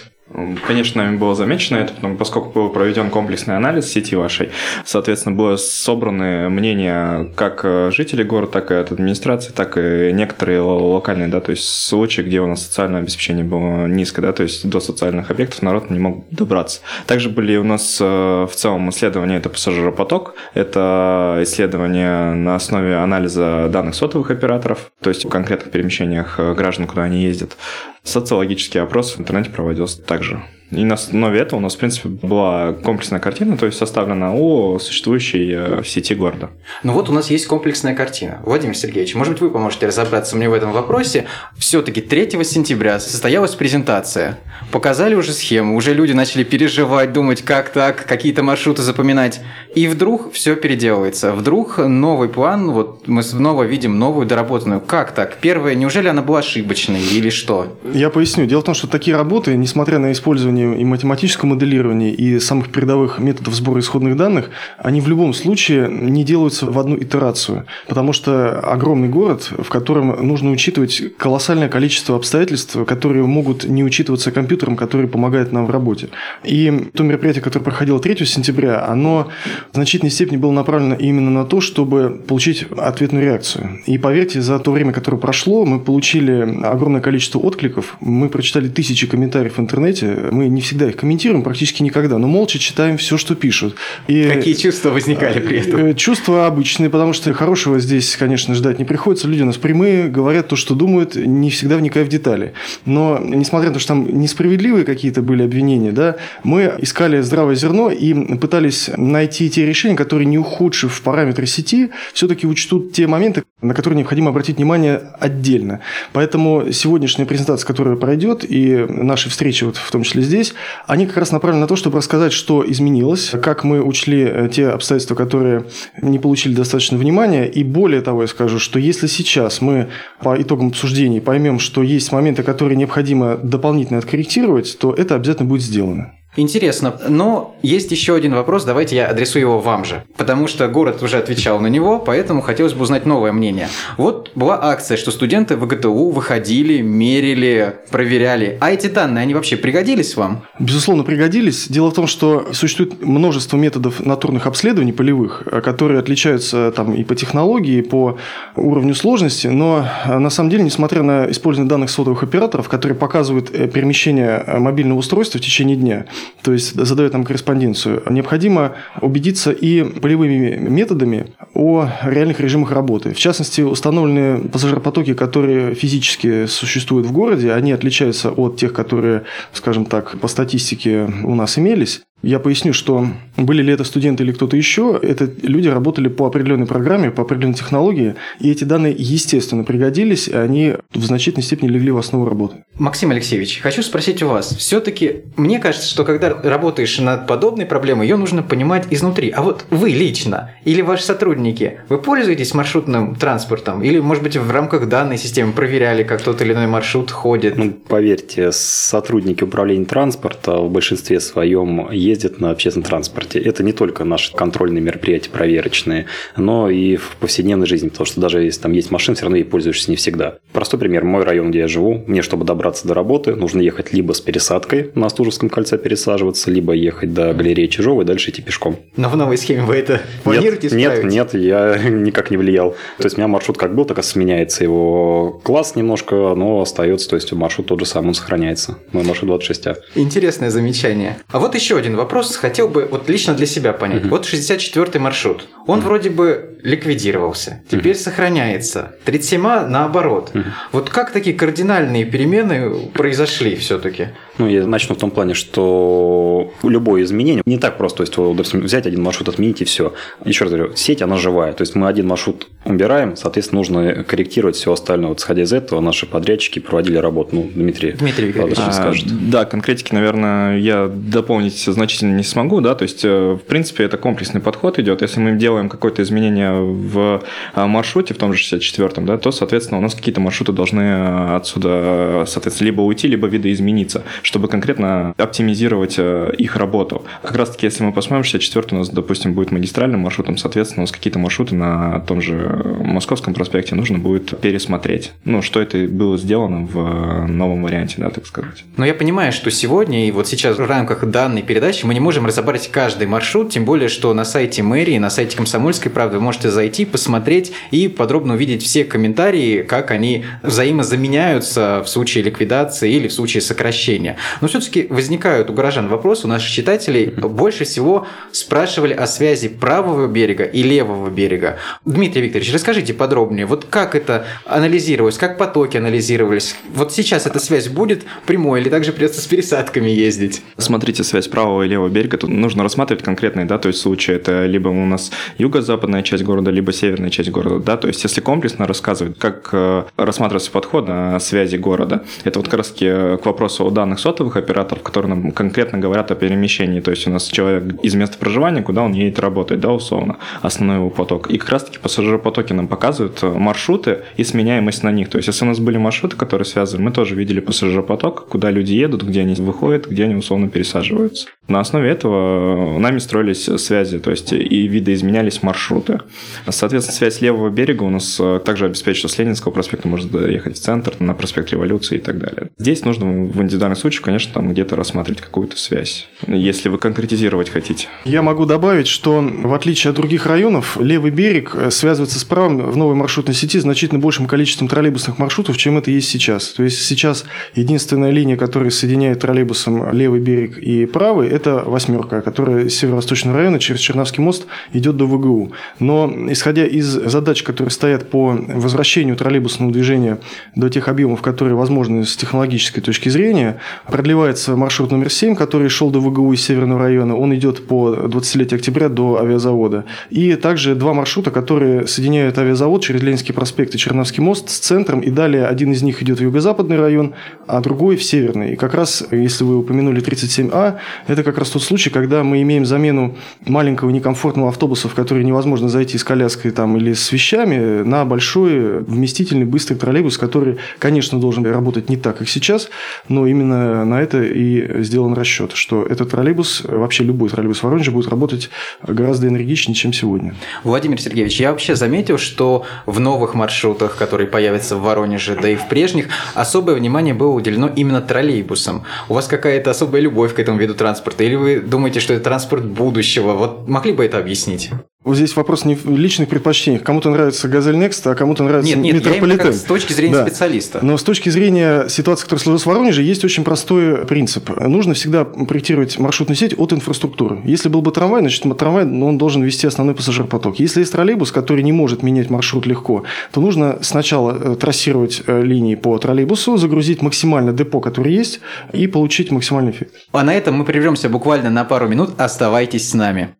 Конечно, 0.65 1.03
нами 1.03 1.17
было 1.17 1.35
замечено 1.35 1.77
это, 1.77 1.93
потому, 1.93 2.15
поскольку 2.15 2.49
был 2.51 2.69
проведен 2.69 3.09
комплексный 3.09 3.57
анализ 3.57 3.91
сети 3.91 4.15
вашей, 4.15 4.49
соответственно, 4.85 5.35
было 5.35 5.57
собраны 5.57 6.49
мнения 6.49 7.31
как 7.35 7.61
э, 7.63 7.91
жителей 7.91 8.23
города, 8.23 8.53
так 8.53 8.71
и 8.71 8.75
от 8.75 8.91
администрации, 8.91 9.51
так 9.51 9.77
и 9.77 10.11
некоторые 10.13 10.61
локальные, 10.61 11.27
да, 11.27 11.41
то 11.41 11.51
есть 11.51 11.67
случаи, 11.67 12.21
где 12.21 12.39
у 12.39 12.47
нас 12.47 12.65
социальное 12.65 13.01
обеспечение 13.01 13.43
было 13.43 13.87
низкое, 13.87 14.25
да, 14.25 14.31
то 14.31 14.43
есть 14.43 14.67
до 14.69 14.79
социальных 14.79 15.31
объектов 15.31 15.61
народ 15.61 15.89
не 15.89 15.99
мог 15.99 16.25
добраться. 16.31 16.81
Также 17.07 17.29
были 17.29 17.57
у 17.57 17.63
нас 17.63 17.97
э, 17.99 18.03
в 18.05 18.55
целом 18.55 18.89
исследования, 18.89 19.37
это 19.37 19.49
пассажиропоток, 19.49 20.35
это 20.53 21.39
исследования 21.41 22.33
на 22.33 22.55
основе 22.55 22.95
анализа 22.95 23.69
данных 23.69 23.95
сотовых 23.95 24.31
операторов, 24.31 24.91
то 25.01 25.09
есть 25.09 25.25
в 25.25 25.29
конкретных 25.29 25.71
перемещениях 25.71 26.35
э, 26.39 26.53
граждан, 26.53 26.87
куда 26.87 27.03
они 27.03 27.23
ездят. 27.23 27.57
Социологический 28.03 28.81
опрос 28.81 29.15
в 29.15 29.19
интернете 29.19 29.49
проводился 29.49 30.01
также. 30.01 30.43
И 30.71 30.85
на 30.85 30.95
основе 30.95 31.39
этого 31.39 31.59
у 31.59 31.61
нас, 31.61 31.75
в 31.75 31.77
принципе, 31.77 32.07
была 32.07 32.71
комплексная 32.71 33.19
картина, 33.19 33.57
то 33.57 33.65
есть 33.65 33.77
составлена 33.77 34.33
о 34.33 34.79
существующей 34.79 35.53
э, 35.53 35.83
сети 35.85 36.15
города. 36.15 36.49
Ну 36.83 36.93
вот 36.93 37.09
у 37.09 37.13
нас 37.13 37.29
есть 37.29 37.45
комплексная 37.45 37.93
картина. 37.93 38.39
Владимир 38.45 38.75
Сергеевич, 38.75 39.13
может 39.15 39.33
быть, 39.33 39.41
вы 39.41 39.51
поможете 39.51 39.87
разобраться 39.87 40.37
мне 40.37 40.47
в 40.47 40.53
этом 40.53 40.71
вопросе. 40.71 41.25
Все-таки 41.57 41.99
3 41.99 42.43
сентября 42.45 42.99
состоялась 42.99 43.53
презентация. 43.55 44.39
Показали 44.71 45.13
уже 45.15 45.33
схему, 45.33 45.75
уже 45.75 45.93
люди 45.93 46.13
начали 46.13 46.43
переживать, 46.43 47.11
думать, 47.11 47.41
как 47.41 47.69
так, 47.69 48.05
какие-то 48.05 48.41
маршруты 48.41 48.81
запоминать. 48.81 49.41
И 49.75 49.87
вдруг 49.87 50.31
все 50.31 50.55
переделывается. 50.55 51.33
Вдруг 51.33 51.79
новый 51.79 52.29
план, 52.29 52.71
вот 52.71 53.07
мы 53.07 53.23
снова 53.23 53.63
видим 53.63 53.99
новую 53.99 54.25
доработанную. 54.25 54.79
Как 54.79 55.11
так? 55.11 55.37
Первая, 55.41 55.75
неужели 55.75 56.07
она 56.07 56.21
была 56.21 56.39
ошибочной 56.39 57.01
или 57.01 57.29
что? 57.29 57.77
Я 57.93 58.09
поясню. 58.09 58.45
Дело 58.45 58.61
в 58.61 58.65
том, 58.65 58.75
что 58.75 58.87
такие 58.87 59.17
работы, 59.17 59.55
несмотря 59.57 59.99
на 59.99 60.11
использование 60.11 60.60
моделированию 60.61 60.77
и 60.77 60.83
математическом 60.83 61.49
моделировании 61.49 62.13
и 62.13 62.39
самых 62.39 62.71
передовых 62.71 63.19
методов 63.19 63.53
сбора 63.55 63.79
исходных 63.79 64.15
данных, 64.15 64.49
они 64.77 65.01
в 65.01 65.07
любом 65.07 65.33
случае 65.33 65.89
не 65.89 66.23
делаются 66.23 66.65
в 66.65 66.77
одну 66.77 66.97
итерацию. 66.97 67.65
Потому 67.87 68.13
что 68.13 68.59
огромный 68.59 69.09
город, 69.09 69.51
в 69.57 69.69
котором 69.69 70.27
нужно 70.27 70.51
учитывать 70.51 71.01
колоссальное 71.17 71.69
количество 71.69 72.15
обстоятельств, 72.15 72.77
которые 72.85 73.25
могут 73.25 73.65
не 73.65 73.83
учитываться 73.83 74.31
компьютером, 74.31 74.75
который 74.75 75.07
помогает 75.07 75.51
нам 75.51 75.65
в 75.65 75.71
работе. 75.71 76.09
И 76.43 76.89
то 76.93 77.03
мероприятие, 77.03 77.41
которое 77.41 77.63
проходило 77.63 77.99
3 77.99 78.25
сентября, 78.25 78.85
оно 78.87 79.27
в 79.71 79.75
значительной 79.75 80.11
степени 80.11 80.37
было 80.37 80.51
направлено 80.51 80.95
именно 80.95 81.31
на 81.31 81.45
то, 81.45 81.61
чтобы 81.61 82.21
получить 82.27 82.65
ответную 82.77 83.23
реакцию. 83.23 83.79
И 83.85 83.97
поверьте, 83.97 84.41
за 84.41 84.59
то 84.59 84.71
время, 84.71 84.93
которое 84.93 85.17
прошло, 85.17 85.65
мы 85.65 85.79
получили 85.79 86.63
огромное 86.63 87.01
количество 87.01 87.39
откликов, 87.39 87.95
мы 87.99 88.29
прочитали 88.29 88.67
тысячи 88.67 89.07
комментариев 89.07 89.57
в 89.57 89.59
интернете, 89.59 90.17
мы 90.31 90.47
не 90.53 90.61
всегда 90.61 90.87
их 90.87 90.97
комментируем, 90.97 91.43
практически 91.43 91.83
никогда, 91.83 92.17
но 92.17 92.27
молча 92.27 92.59
читаем 92.59 92.97
все, 92.97 93.17
что 93.17 93.35
пишут. 93.35 93.75
И 94.07 94.29
Какие 94.29 94.53
чувства 94.53 94.89
возникали 94.89 95.39
при 95.39 95.59
этом? 95.59 95.85
Э, 95.85 95.93
чувства 95.93 96.47
обычные, 96.47 96.89
потому 96.89 97.13
что 97.13 97.33
хорошего 97.33 97.79
здесь, 97.79 98.15
конечно, 98.17 98.53
ждать 98.53 98.79
не 98.79 98.85
приходится. 98.85 99.27
Люди 99.27 99.41
у 99.41 99.45
нас 99.45 99.57
прямые, 99.57 100.07
говорят 100.07 100.47
то, 100.47 100.55
что 100.55 100.75
думают, 100.75 101.15
не 101.15 101.49
всегда 101.49 101.77
вникая 101.77 102.03
в 102.03 102.09
детали. 102.09 102.53
Но, 102.85 103.19
несмотря 103.23 103.69
на 103.69 103.75
то, 103.75 103.79
что 103.79 103.89
там 103.89 104.19
несправедливые 104.19 104.85
какие-то 104.85 105.21
были 105.21 105.43
обвинения, 105.43 105.91
да, 105.91 106.17
мы 106.43 106.73
искали 106.79 107.21
здравое 107.21 107.55
зерно 107.55 107.89
и 107.89 108.13
пытались 108.37 108.89
найти 108.97 109.49
те 109.49 109.65
решения, 109.65 109.95
которые, 109.95 110.25
не 110.25 110.37
ухудшив 110.37 111.01
параметры 111.01 111.45
сети, 111.45 111.91
все-таки 112.13 112.47
учтут 112.47 112.93
те 112.93 113.07
моменты, 113.07 113.43
на 113.61 113.73
которые 113.73 113.97
необходимо 113.97 114.29
обратить 114.29 114.57
внимание 114.57 115.01
отдельно. 115.19 115.81
Поэтому 116.13 116.71
сегодняшняя 116.71 117.25
презентация, 117.25 117.67
которая 117.67 117.95
пройдет, 117.95 118.43
и 118.47 118.85
наши 118.89 119.29
встречи, 119.29 119.63
вот 119.63 119.77
в 119.77 119.91
том 119.91 120.03
числе 120.03 120.23
здесь, 120.23 120.40
здесь, 120.43 120.55
они 120.87 121.05
как 121.07 121.17
раз 121.17 121.31
направлены 121.31 121.61
на 121.61 121.67
то, 121.67 121.75
чтобы 121.75 121.97
рассказать, 121.97 122.33
что 122.33 122.63
изменилось, 122.69 123.33
как 123.41 123.63
мы 123.63 123.81
учли 123.81 124.23
э, 124.23 124.49
те 124.51 124.69
обстоятельства, 124.69 125.15
которые 125.15 125.65
не 126.01 126.19
получили 126.19 126.53
достаточно 126.53 126.97
внимания. 126.97 127.47
И 127.47 127.63
более 127.63 128.01
того, 128.01 128.21
я 128.21 128.27
скажу, 128.27 128.59
что 128.59 128.79
если 128.79 129.07
сейчас 129.07 129.61
мы 129.61 129.89
по 130.21 130.41
итогам 130.41 130.67
обсуждений 130.67 131.19
поймем, 131.19 131.59
что 131.59 131.83
есть 131.83 132.11
моменты, 132.11 132.43
которые 132.43 132.77
необходимо 132.77 133.37
дополнительно 133.37 133.99
откорректировать, 133.99 134.77
то 134.79 134.93
это 134.93 135.15
обязательно 135.15 135.49
будет 135.49 135.61
сделано. 135.61 136.13
Интересно, 136.37 136.97
но 137.09 137.55
есть 137.61 137.91
еще 137.91 138.15
один 138.15 138.33
вопрос, 138.33 138.63
давайте 138.63 138.95
я 138.95 139.07
адресую 139.07 139.41
его 139.41 139.59
вам 139.59 139.83
же, 139.83 140.05
потому 140.15 140.47
что 140.47 140.67
город 140.69 141.03
уже 141.03 141.17
отвечал 141.17 141.59
на 141.59 141.67
него, 141.67 141.99
поэтому 141.99 142.41
хотелось 142.41 142.71
бы 142.71 142.83
узнать 142.83 143.05
новое 143.05 143.33
мнение. 143.33 143.67
Вот 143.97 144.31
была 144.33 144.57
акция, 144.63 144.95
что 144.95 145.11
студенты 145.11 145.57
в 145.57 145.67
ГТУ 145.67 146.09
выходили, 146.09 146.79
мерили, 146.81 147.75
проверяли. 147.91 148.57
А 148.61 148.71
эти 148.71 148.87
данные, 148.87 149.23
они 149.23 149.33
вообще 149.33 149.57
пригодились 149.57 150.15
вам? 150.15 150.43
Безусловно, 150.57 151.03
пригодились. 151.03 151.67
Дело 151.67 151.91
в 151.91 151.93
том, 151.93 152.07
что 152.07 152.53
существует 152.53 153.05
множество 153.05 153.57
методов 153.57 153.99
натурных 154.05 154.47
обследований 154.47 154.93
полевых, 154.93 155.43
которые 155.63 155.99
отличаются 155.99 156.71
там 156.71 156.93
и 156.93 157.03
по 157.03 157.13
технологии, 157.13 157.79
и 157.79 157.81
по 157.81 158.17
уровню 158.55 158.95
сложности, 158.95 159.47
но 159.47 159.85
на 160.07 160.29
самом 160.29 160.49
деле, 160.49 160.63
несмотря 160.63 161.03
на 161.03 161.29
использование 161.29 161.69
данных 161.69 161.89
сотовых 161.89 162.23
операторов, 162.23 162.69
которые 162.69 162.97
показывают 162.97 163.49
э, 163.51 163.67
перемещение 163.67 164.43
э, 164.47 164.59
мобильного 164.59 164.99
устройства 164.99 165.37
в 165.37 165.41
течение 165.41 165.75
дня, 165.75 166.05
то 166.41 166.53
есть 166.53 166.75
задает 166.75 167.13
нам 167.13 167.23
корреспонденцию. 167.23 168.03
Необходимо 168.09 168.75
убедиться 169.01 169.51
и 169.51 169.83
полевыми 169.83 170.57
методами 170.57 171.27
о 171.53 171.87
реальных 172.03 172.39
режимах 172.39 172.71
работы. 172.71 173.13
В 173.13 173.19
частности, 173.19 173.61
установленные 173.61 174.39
пассажиропотоки, 174.39 175.13
которые 175.13 175.75
физически 175.75 176.45
существуют 176.47 177.07
в 177.07 177.11
городе, 177.11 177.53
они 177.53 177.71
отличаются 177.71 178.31
от 178.31 178.57
тех, 178.57 178.73
которые, 178.73 179.23
скажем 179.53 179.85
так, 179.85 180.19
по 180.19 180.27
статистике 180.27 181.11
у 181.23 181.35
нас 181.35 181.57
имелись. 181.57 182.01
Я 182.21 182.39
поясню, 182.39 182.73
что 182.73 183.07
были 183.37 183.61
ли 183.63 183.73
это 183.73 183.83
студенты 183.83 184.23
или 184.23 184.31
кто-то 184.31 184.55
еще, 184.55 184.99
это 185.01 185.29
люди 185.41 185.67
работали 185.67 186.07
по 186.07 186.27
определенной 186.27 186.67
программе, 186.67 187.11
по 187.11 187.23
определенной 187.23 187.55
технологии, 187.55 188.15
и 188.39 188.51
эти 188.51 188.63
данные, 188.63 188.95
естественно, 188.97 189.63
пригодились, 189.63 190.27
и 190.27 190.35
они 190.35 190.75
в 190.93 191.03
значительной 191.03 191.43
степени 191.43 191.69
легли 191.69 191.91
в 191.91 191.97
основу 191.97 192.25
работы. 192.25 192.57
Максим 192.77 193.11
Алексеевич, 193.11 193.59
хочу 193.61 193.81
спросить 193.81 194.21
у 194.23 194.27
вас. 194.27 194.55
Все-таки 194.55 195.23
мне 195.35 195.59
кажется, 195.59 195.87
что 195.87 196.03
когда 196.03 196.29
работаешь 196.29 196.99
над 196.99 197.27
подобной 197.27 197.65
проблемой, 197.65 198.07
ее 198.07 198.17
нужно 198.17 198.43
понимать 198.43 198.87
изнутри. 198.89 199.29
А 199.29 199.41
вот 199.41 199.65
вы 199.69 199.89
лично 199.89 200.51
или 200.63 200.81
ваши 200.81 201.03
сотрудники, 201.03 201.79
вы 201.89 201.97
пользуетесь 201.97 202.53
маршрутным 202.53 203.15
транспортом? 203.15 203.83
Или, 203.83 203.99
может 203.99 204.23
быть, 204.23 204.37
в 204.37 204.51
рамках 204.51 204.87
данной 204.87 205.17
системы 205.17 205.53
проверяли, 205.53 206.03
как 206.03 206.21
тот 206.21 206.41
или 206.41 206.53
иной 206.53 206.67
маршрут 206.67 207.11
ходит? 207.11 207.57
Ну, 207.57 207.71
поверьте, 207.71 208.51
сотрудники 208.51 209.43
управления 209.43 209.85
транспорта 209.85 210.57
в 210.57 210.71
большинстве 210.71 211.19
своем 211.19 211.91
ездят 212.11 212.39
на 212.39 212.51
общественном 212.51 212.87
транспорте. 212.87 213.39
Это 213.39 213.63
не 213.63 213.73
только 213.73 214.03
наши 214.03 214.33
контрольные 214.33 214.81
мероприятия 214.81 215.29
проверочные, 215.29 216.05
но 216.37 216.69
и 216.69 216.95
в 216.95 217.15
повседневной 217.19 217.65
жизни, 217.65 217.89
потому 217.89 218.05
что 218.05 218.21
даже 218.21 218.43
если 218.43 218.61
там 218.61 218.73
есть 218.73 218.91
машина, 218.91 219.15
все 219.15 219.23
равно 219.25 219.37
ей 219.37 219.43
пользуешься 219.43 219.89
не 219.89 219.97
всегда. 219.97 220.37
Простой 220.51 220.79
пример. 220.79 221.03
Мой 221.03 221.23
район, 221.23 221.49
где 221.51 221.59
я 221.59 221.67
живу, 221.67 222.03
мне, 222.07 222.21
чтобы 222.21 222.45
добраться 222.45 222.87
до 222.87 222.93
работы, 222.93 223.35
нужно 223.35 223.61
ехать 223.61 223.93
либо 223.93 224.13
с 224.13 224.21
пересадкой 224.21 224.91
на 224.95 225.09
Стужевском 225.09 225.49
кольце 225.49 225.77
пересаживаться, 225.77 226.51
либо 226.51 226.73
ехать 226.73 227.13
до 227.13 227.33
галереи 227.33 227.67
Чижова 227.67 228.01
и 228.01 228.05
дальше 228.05 228.31
идти 228.31 228.41
пешком. 228.41 228.77
Но 228.95 229.09
в 229.09 229.15
новой 229.15 229.37
схеме 229.37 229.63
вы 229.63 229.75
это 229.75 230.01
планируете 230.23 230.75
нет? 230.75 231.03
Нет, 231.03 231.03
нет, 231.03 231.33
я 231.33 231.77
никак 231.89 232.31
не 232.31 232.37
влиял. 232.37 232.71
То 232.97 233.05
есть 233.05 233.17
у 233.17 233.19
меня 233.19 233.27
маршрут 233.27 233.57
как 233.57 233.75
был, 233.75 233.85
так 233.85 233.99
и 233.99 234.03
сменяется 234.03 234.63
его 234.63 235.39
класс 235.43 235.75
немножко, 235.75 236.15
но 236.35 236.61
остается, 236.61 237.09
то 237.09 237.15
есть 237.15 237.31
маршрут 237.31 237.67
тот 237.67 237.79
же 237.79 237.85
самый, 237.85 238.09
он 238.09 238.13
сохраняется. 238.13 238.77
Мой 238.91 239.03
маршрут 239.03 239.41
26А. 239.41 239.77
Интересное 239.95 240.49
замечание. 240.49 241.17
А 241.29 241.39
вот 241.39 241.55
еще 241.55 241.77
один 241.77 241.95
вопрос. 242.01 242.35
Хотел 242.35 242.67
бы 242.67 242.87
вот 242.89 243.09
лично 243.09 243.33
для 243.33 243.45
себя 243.45 243.73
понять. 243.73 244.05
Вот 244.05 244.25
64-й 244.25 244.99
маршрут. 244.99 245.47
Он 245.67 245.79
вроде 245.79 246.09
бы 246.09 246.57
ликвидировался. 246.63 247.61
Теперь 247.69 247.95
сохраняется. 247.95 248.95
37А 249.05 249.67
наоборот. 249.67 250.31
Вот 250.71 250.89
как 250.89 251.11
такие 251.11 251.35
кардинальные 251.35 252.05
перемены 252.05 252.87
произошли 252.93 253.55
все-таки? 253.55 254.09
Ну, 254.37 254.47
я 254.47 254.65
начну 254.65 254.95
в 254.95 254.97
том 254.97 255.11
плане, 255.11 255.33
что 255.33 256.53
любое 256.63 257.03
изменение 257.03 257.43
не 257.45 257.57
так 257.57 257.77
просто. 257.77 257.97
То 257.97 258.03
есть, 258.03 258.17
вот, 258.17 258.35
допустим, 258.35 258.61
взять 258.61 258.87
один 258.87 259.03
маршрут, 259.03 259.29
отменить 259.29 259.61
и 259.61 259.65
все. 259.65 259.93
Еще 260.25 260.45
раз 260.45 260.53
говорю, 260.53 260.75
сеть, 260.75 261.01
она 261.01 261.17
живая. 261.17 261.53
То 261.53 261.61
есть, 261.61 261.75
мы 261.75 261.87
один 261.87 262.07
маршрут 262.07 262.47
убираем, 262.65 263.15
соответственно, 263.15 263.59
нужно 263.59 264.03
корректировать 264.03 264.55
все 264.55 264.71
остальное. 264.71 265.09
Вот, 265.09 265.19
исходя 265.19 265.43
из 265.43 265.53
этого, 265.53 265.79
наши 265.81 266.05
подрядчики 266.05 266.59
проводили 266.59 266.97
работу. 266.97 267.29
Ну, 267.35 267.51
Дмитрий, 267.53 267.91
Дмитрий 267.91 268.27
Викторович. 268.27 268.57
А, 268.59 268.71
скажет. 268.71 269.29
Да, 269.29 269.45
конкретики, 269.45 269.93
наверное, 269.93 270.57
я 270.57 270.87
дополнить 270.87 271.67
значительно 271.91 272.15
не 272.15 272.23
смогу, 272.23 272.61
да, 272.61 272.75
то 272.75 272.83
есть, 272.83 273.03
э, 273.03 273.33
в 273.33 273.45
принципе, 273.45 273.83
это 273.83 273.97
комплексный 273.97 274.41
подход 274.41 274.79
идет. 274.79 275.01
Если 275.01 275.19
мы 275.19 275.35
делаем 275.37 275.69
какое-то 275.69 276.01
изменение 276.01 276.53
в 276.53 277.21
а, 277.53 277.67
маршруте, 277.67 278.13
в 278.13 278.17
том 278.17 278.33
же 278.33 278.41
64-м, 278.43 279.05
да, 279.05 279.17
то, 279.17 279.31
соответственно, 279.31 279.79
у 279.79 279.81
нас 279.81 279.93
какие-то 279.93 280.21
маршруты 280.21 280.53
должны 280.53 280.81
э, 280.81 281.35
отсюда, 281.35 282.23
соответственно, 282.27 282.67
либо 282.67 282.81
уйти, 282.81 283.07
либо 283.07 283.27
видоизмениться, 283.27 284.03
чтобы 284.23 284.47
конкретно 284.47 285.13
оптимизировать 285.17 285.95
э, 285.97 286.33
их 286.37 286.55
работу. 286.55 287.03
Как 287.23 287.35
раз-таки, 287.35 287.65
если 287.65 287.83
мы 287.83 287.91
посмотрим, 287.91 288.23
64 288.23 288.67
у 288.71 288.75
нас, 288.75 288.89
допустим, 288.89 289.33
будет 289.33 289.51
магистральным 289.51 290.01
маршрутом, 290.01 290.37
соответственно, 290.37 290.81
у 290.81 290.83
нас 290.83 290.91
какие-то 290.91 291.19
маршруты 291.19 291.55
на 291.55 291.99
том 292.07 292.21
же 292.21 292.35
Московском 292.79 293.33
проспекте 293.33 293.75
нужно 293.75 293.97
будет 293.97 294.39
пересмотреть. 294.39 295.11
Ну, 295.25 295.41
что 295.41 295.61
это 295.61 295.77
было 295.87 296.17
сделано 296.17 296.65
в 296.65 296.77
э, 296.77 297.27
новом 297.27 297.63
варианте, 297.63 297.95
да, 297.97 298.09
так 298.09 298.25
сказать. 298.25 298.63
Но 298.77 298.85
я 298.85 298.93
понимаю, 298.93 299.33
что 299.33 299.51
сегодня 299.51 300.07
и 300.07 300.11
вот 300.11 300.27
сейчас 300.27 300.57
в 300.57 300.65
рамках 300.65 301.05
данной 301.05 301.41
передачи 301.41 301.70
мы 301.83 301.93
не 301.93 301.99
можем 301.99 302.25
разобрать 302.25 302.69
каждый 302.69 303.07
маршрут, 303.07 303.51
тем 303.51 303.65
более, 303.65 303.89
что 303.89 304.13
на 304.13 304.25
сайте 304.25 304.61
мэрии, 304.61 304.97
на 304.97 305.09
сайте 305.09 305.37
Комсомольской 305.37 305.91
правды 305.91 306.17
вы 306.17 306.23
можете 306.23 306.51
зайти, 306.51 306.85
посмотреть 306.85 307.51
и 307.71 307.87
подробно 307.87 308.33
увидеть 308.33 308.63
все 308.63 308.83
комментарии, 308.83 309.63
как 309.63 309.91
они 309.91 310.25
взаимозаменяются 310.43 311.81
в 311.83 311.87
случае 311.87 312.23
ликвидации 312.23 312.91
или 312.91 313.07
в 313.07 313.13
случае 313.13 313.41
сокращения. 313.41 314.17
Но 314.41 314.47
все-таки 314.47 314.87
возникают 314.89 315.49
у 315.49 315.53
горожан 315.53 315.87
вопросы, 315.87 316.25
у 316.25 316.29
наших 316.29 316.51
читателей 316.51 317.05
больше 317.05 317.63
всего 317.63 318.07
спрашивали 318.31 318.93
о 318.93 319.07
связи 319.07 319.47
правого 319.47 320.07
берега 320.07 320.43
и 320.43 320.63
левого 320.63 321.09
берега. 321.09 321.57
Дмитрий 321.85 322.23
Викторович, 322.23 322.53
расскажите 322.53 322.93
подробнее, 322.93 323.45
вот 323.45 323.65
как 323.69 323.95
это 323.95 324.25
анализировалось, 324.45 325.17
как 325.17 325.37
потоки 325.37 325.77
анализировались? 325.77 326.55
Вот 326.73 326.93
сейчас 326.93 327.25
эта 327.25 327.39
связь 327.39 327.67
будет 327.67 328.03
прямой 328.25 328.61
или 328.61 328.69
также 328.69 328.91
придется 328.91 329.21
с 329.21 329.25
пересадками 329.25 329.89
ездить? 329.89 330.41
Смотрите, 330.57 331.03
связь 331.03 331.27
правого 331.27 331.60
и 331.63 331.67
левого 331.67 331.89
берега, 331.89 332.17
тут 332.17 332.29
нужно 332.29 332.63
рассматривать 332.63 333.03
конкретные, 333.03 333.45
да, 333.45 333.57
то 333.57 333.67
есть 333.67 333.79
случаи, 333.79 334.13
это 334.13 334.45
либо 334.45 334.69
у 334.69 334.85
нас 334.85 335.11
юго-западная 335.37 336.03
часть 336.03 336.23
города, 336.23 336.51
либо 336.51 336.71
северная 336.71 337.09
часть 337.09 337.29
города, 337.29 337.59
да, 337.59 337.77
то 337.77 337.87
есть 337.87 338.03
если 338.03 338.21
комплексно 338.21 338.67
рассказывать, 338.67 339.17
как 339.17 339.49
э, 339.53 339.83
рассматривается 339.97 340.51
подход 340.51 340.87
на 340.87 341.19
связи 341.19 341.57
города, 341.57 342.03
это 342.23 342.39
вот 342.39 342.47
как 342.47 342.59
раз 342.59 342.73
э, 342.79 343.17
к 343.21 343.25
вопросу 343.25 343.65
о 343.65 343.71
данных 343.71 343.99
сотовых 343.99 344.37
операторов, 344.37 344.83
которые 344.83 345.15
нам 345.15 345.31
конкретно 345.31 345.77
говорят 345.77 346.11
о 346.11 346.15
перемещении, 346.15 346.79
то 346.79 346.91
есть 346.91 347.07
у 347.07 347.11
нас 347.11 347.27
человек 347.27 347.63
из 347.83 347.95
места 347.95 348.17
проживания, 348.17 348.61
куда 348.61 348.83
он 348.83 348.93
едет 348.93 349.19
работать, 349.19 349.59
да, 349.59 349.71
условно, 349.71 350.17
основной 350.41 350.77
его 350.77 350.89
поток, 350.89 351.29
и 351.29 351.37
как 351.37 351.49
раз 351.49 351.63
таки 351.65 351.79
пассажиропотоки 351.79 352.53
нам 352.53 352.67
показывают 352.67 353.19
э, 353.21 353.29
маршруты 353.29 353.99
и 354.17 354.23
сменяемость 354.23 354.83
на 354.83 354.91
них, 354.91 355.09
то 355.09 355.17
есть 355.17 355.27
если 355.27 355.45
у 355.45 355.47
нас 355.47 355.59
были 355.59 355.77
маршруты, 355.77 356.15
которые 356.15 356.45
связаны, 356.45 356.83
мы 356.83 356.91
тоже 356.91 357.15
видели 357.15 357.39
пассажиропоток, 357.39 358.27
куда 358.27 358.51
люди 358.51 358.73
едут, 358.73 359.03
где 359.03 359.21
они 359.21 359.35
выходят, 359.35 359.87
где 359.87 360.05
они 360.05 360.15
условно 360.15 360.49
пересаживаются. 360.49 361.27
На 361.51 361.59
основе 361.59 361.89
этого 361.89 362.79
нами 362.79 362.99
строились 362.99 363.43
связи, 363.43 363.99
то 363.99 364.09
есть 364.09 364.31
и 364.31 364.67
видоизменялись 364.67 365.43
маршруты. 365.43 365.99
Соответственно, 366.47 366.95
связь 366.95 367.19
левого 367.19 367.49
берега 367.49 367.83
у 367.83 367.89
нас 367.89 368.17
э, 368.21 368.39
также 368.45 368.67
обеспечивается 368.67 369.13
с 369.13 369.19
Ленинского 369.19 369.51
проспекта, 369.51 369.89
можно 369.89 370.09
доехать 370.09 370.57
в 370.57 370.61
центр, 370.61 370.93
на 370.99 371.13
проспект 371.13 371.51
Революции 371.51 371.97
и 371.97 371.99
так 371.99 372.19
далее. 372.19 372.51
Здесь 372.57 372.85
нужно 372.85 373.05
в 373.05 373.41
индивидуальных 373.41 373.77
случаях, 373.77 374.03
конечно, 374.05 374.33
там 374.33 374.49
где-то 374.49 374.77
рассматривать 374.77 375.19
какую-то 375.19 375.57
связь, 375.57 376.07
если 376.25 376.69
вы 376.69 376.77
конкретизировать 376.77 377.49
хотите. 377.49 377.89
Я 378.05 378.21
могу 378.21 378.45
добавить, 378.45 378.87
что 378.87 379.19
в 379.21 379.53
отличие 379.53 379.91
от 379.91 379.97
других 379.97 380.27
районов, 380.27 380.77
левый 380.79 381.11
берег 381.11 381.53
э, 381.53 381.69
связывается 381.69 382.17
с 382.17 382.23
правым 382.23 382.61
в 382.71 382.77
новой 382.77 382.95
маршрутной 382.95 383.35
сети 383.35 383.59
значительно 383.59 383.99
большим 383.99 384.25
количеством 384.25 384.69
троллейбусных 384.69 385.17
маршрутов, 385.17 385.57
чем 385.57 385.77
это 385.77 385.91
есть 385.91 386.07
сейчас. 386.07 386.47
То 386.53 386.63
есть 386.63 386.81
сейчас 386.85 387.25
единственная 387.55 388.11
линия, 388.11 388.37
которая 388.37 388.69
соединяет 388.69 389.19
троллейбусом 389.19 389.91
левый 389.91 390.21
берег 390.21 390.57
и 390.57 390.85
правый, 390.85 391.27
это 391.27 391.40
восьмерка, 391.47 392.21
которая 392.21 392.69
с 392.69 392.75
северо-восточного 392.75 393.37
района 393.37 393.59
через 393.59 393.79
Чернавский 393.79 394.23
мост 394.23 394.45
идет 394.73 394.97
до 394.97 395.05
ВГУ. 395.05 395.51
Но 395.79 396.11
исходя 396.29 396.65
из 396.65 396.85
задач, 396.85 397.43
которые 397.43 397.71
стоят 397.71 398.09
по 398.09 398.37
возвращению 398.47 399.15
троллейбусного 399.15 399.71
движения 399.71 400.19
до 400.55 400.69
тех 400.69 400.87
объемов, 400.87 401.21
которые 401.21 401.55
возможны 401.55 402.05
с 402.05 402.15
технологической 402.15 402.81
точки 402.81 403.09
зрения, 403.09 403.57
продлевается 403.87 404.55
маршрут 404.55 404.91
номер 404.91 405.09
7, 405.09 405.35
который 405.35 405.69
шел 405.69 405.89
до 405.89 405.99
ВГУ 405.99 406.33
из 406.33 406.41
Северного 406.41 406.79
района. 406.79 407.15
Он 407.15 407.33
идет 407.35 407.67
по 407.67 407.95
20 407.95 408.53
октября 408.53 408.89
до 408.89 409.19
авиазавода. 409.21 409.85
И 410.09 410.35
также 410.35 410.75
два 410.75 410.93
маршрута, 410.93 411.31
которые 411.31 411.87
соединяют 411.87 412.37
авиазавод 412.37 412.83
через 412.83 413.01
Ленинский 413.01 413.33
проспект 413.33 413.75
и 413.75 413.77
Черновский 413.77 414.21
мост 414.21 414.49
с 414.49 414.59
центром. 414.59 415.01
И 415.01 415.09
далее 415.09 415.45
один 415.45 415.71
из 415.71 415.81
них 415.81 416.01
идет 416.01 416.19
в 416.19 416.23
юго-западный 416.23 416.79
район, 416.79 417.13
а 417.47 417.61
другой 417.61 417.95
в 417.95 418.03
северный. 418.03 418.53
И 418.53 418.55
как 418.55 418.73
раз, 418.73 419.03
если 419.11 419.43
вы 419.43 419.57
упомянули 419.57 420.01
37А, 420.01 420.77
это 421.07 421.23
как 421.23 421.30
раз 421.37 421.49
тот 421.49 421.63
случай, 421.63 421.89
когда 421.89 422.23
мы 422.23 422.41
имеем 422.41 422.65
замену 422.65 423.15
маленького 423.45 423.89
некомфортного 423.89 424.49
автобуса, 424.49 424.87
в 424.87 424.93
который 424.93 425.23
невозможно 425.23 425.69
зайти 425.69 425.97
с 425.97 426.03
коляской 426.03 426.51
там, 426.51 426.77
или 426.77 426.93
с 426.93 427.11
вещами, 427.11 427.83
на 427.83 428.05
большой 428.05 428.79
вместительный 428.79 429.45
быстрый 429.45 429.75
троллейбус, 429.75 430.17
который, 430.17 430.57
конечно, 430.79 431.19
должен 431.19 431.45
работать 431.45 431.89
не 431.89 431.97
так, 431.97 432.17
как 432.17 432.29
сейчас, 432.29 432.69
но 433.07 433.27
именно 433.27 433.85
на 433.85 434.01
это 434.01 434.23
и 434.23 434.83
сделан 434.83 435.13
расчет, 435.13 435.53
что 435.53 435.83
этот 435.83 436.11
троллейбус, 436.11 436.63
вообще 436.65 437.03
любой 437.03 437.29
троллейбус 437.29 437.59
в 437.59 437.63
Воронеже 437.63 437.91
будет 437.91 438.09
работать 438.09 438.49
гораздо 438.85 439.27
энергичнее, 439.27 439.75
чем 439.75 439.93
сегодня. 439.93 440.35
Владимир 440.63 440.99
Сергеевич, 440.99 441.39
я 441.39 441.51
вообще 441.51 441.75
заметил, 441.75 442.17
что 442.17 442.65
в 442.85 442.99
новых 442.99 443.33
маршрутах, 443.33 443.95
которые 443.95 444.27
появятся 444.27 444.77
в 444.77 444.81
Воронеже, 444.81 445.37
да 445.41 445.49
и 445.49 445.55
в 445.55 445.67
прежних, 445.67 446.07
особое 446.33 446.75
внимание 446.75 447.13
было 447.13 447.31
уделено 447.31 447.69
именно 447.75 448.01
троллейбусам. 448.01 448.83
У 449.09 449.13
вас 449.13 449.27
какая-то 449.27 449.71
особая 449.71 450.01
любовь 450.01 450.33
к 450.33 450.39
этому 450.39 450.57
виду 450.59 450.75
транспорта? 450.75 451.20
Или 451.21 451.35
вы 451.35 451.59
думаете, 451.59 451.99
что 451.99 452.13
это 452.13 452.23
транспорт 452.23 452.65
будущего? 452.65 453.33
Вот 453.33 453.67
могли 453.67 453.93
бы 453.93 454.05
это 454.05 454.17
объяснить? 454.17 454.71
Вот 455.03 455.15
здесь 455.15 455.35
вопрос 455.35 455.65
не 455.65 455.73
в 455.73 455.97
личных 455.97 456.29
предпочтениях. 456.29 456.83
Кому-то 456.83 457.09
нравится 457.09 457.47
«Газель 457.47 457.73
Next», 457.73 458.07
а 458.09 458.13
кому-то 458.13 458.43
нравится 458.43 458.75
нет, 458.75 458.83
нет, 458.83 458.95
«Метрополитен». 458.97 459.47
Я 459.47 459.53
с 459.53 459.61
точки 459.63 459.93
зрения 459.93 460.13
да. 460.13 460.27
специалиста. 460.27 460.79
Но 460.83 460.95
с 460.95 461.01
точки 461.01 461.29
зрения 461.29 461.87
ситуации, 461.89 462.25
которая 462.25 462.43
сложилась 462.43 462.61
в 462.61 462.65
Воронеже, 462.67 463.01
есть 463.01 463.25
очень 463.25 463.43
простой 463.43 464.05
принцип. 464.05 464.51
Нужно 464.59 464.93
всегда 464.93 465.25
проектировать 465.25 465.97
маршрутную 465.97 466.37
сеть 466.37 466.53
от 466.55 466.71
инфраструктуры. 466.71 467.41
Если 467.45 467.67
был 467.67 467.81
бы 467.81 467.91
трамвай, 467.91 468.21
значит, 468.21 468.43
трамвай 468.59 468.83
он 468.83 469.17
должен 469.17 469.41
вести 469.41 469.65
основной 469.65 469.95
пассажиропоток. 469.95 470.59
Если 470.59 470.81
есть 470.81 470.91
троллейбус, 470.91 471.31
который 471.31 471.63
не 471.63 471.71
может 471.71 472.03
менять 472.03 472.29
маршрут 472.29 472.67
легко, 472.67 473.03
то 473.31 473.41
нужно 473.41 473.79
сначала 473.81 474.37
э, 474.39 474.55
трассировать 474.55 475.23
э, 475.25 475.41
линии 475.41 475.73
по 475.73 475.97
троллейбусу, 475.97 476.57
загрузить 476.57 477.01
максимально 477.01 477.53
депо, 477.53 477.79
которое 477.79 478.11
есть, 478.11 478.39
и 478.71 478.85
получить 478.85 479.31
максимальный 479.31 479.71
эффект. 479.71 479.95
А 480.11 480.21
на 480.21 480.35
этом 480.35 480.53
мы 480.53 480.63
прервемся 480.63 481.09
буквально 481.09 481.49
на 481.49 481.63
пару 481.63 481.87
минут. 481.87 482.11
Оставайтесь 482.19 482.87
с 482.87 482.93
нами. 482.93 483.33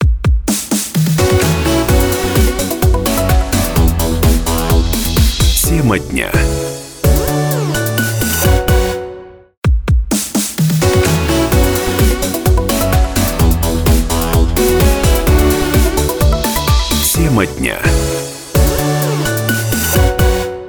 Тема 5.72 5.98
дня. 6.00 6.30
Тема 17.14 17.46
дня. 17.46 17.78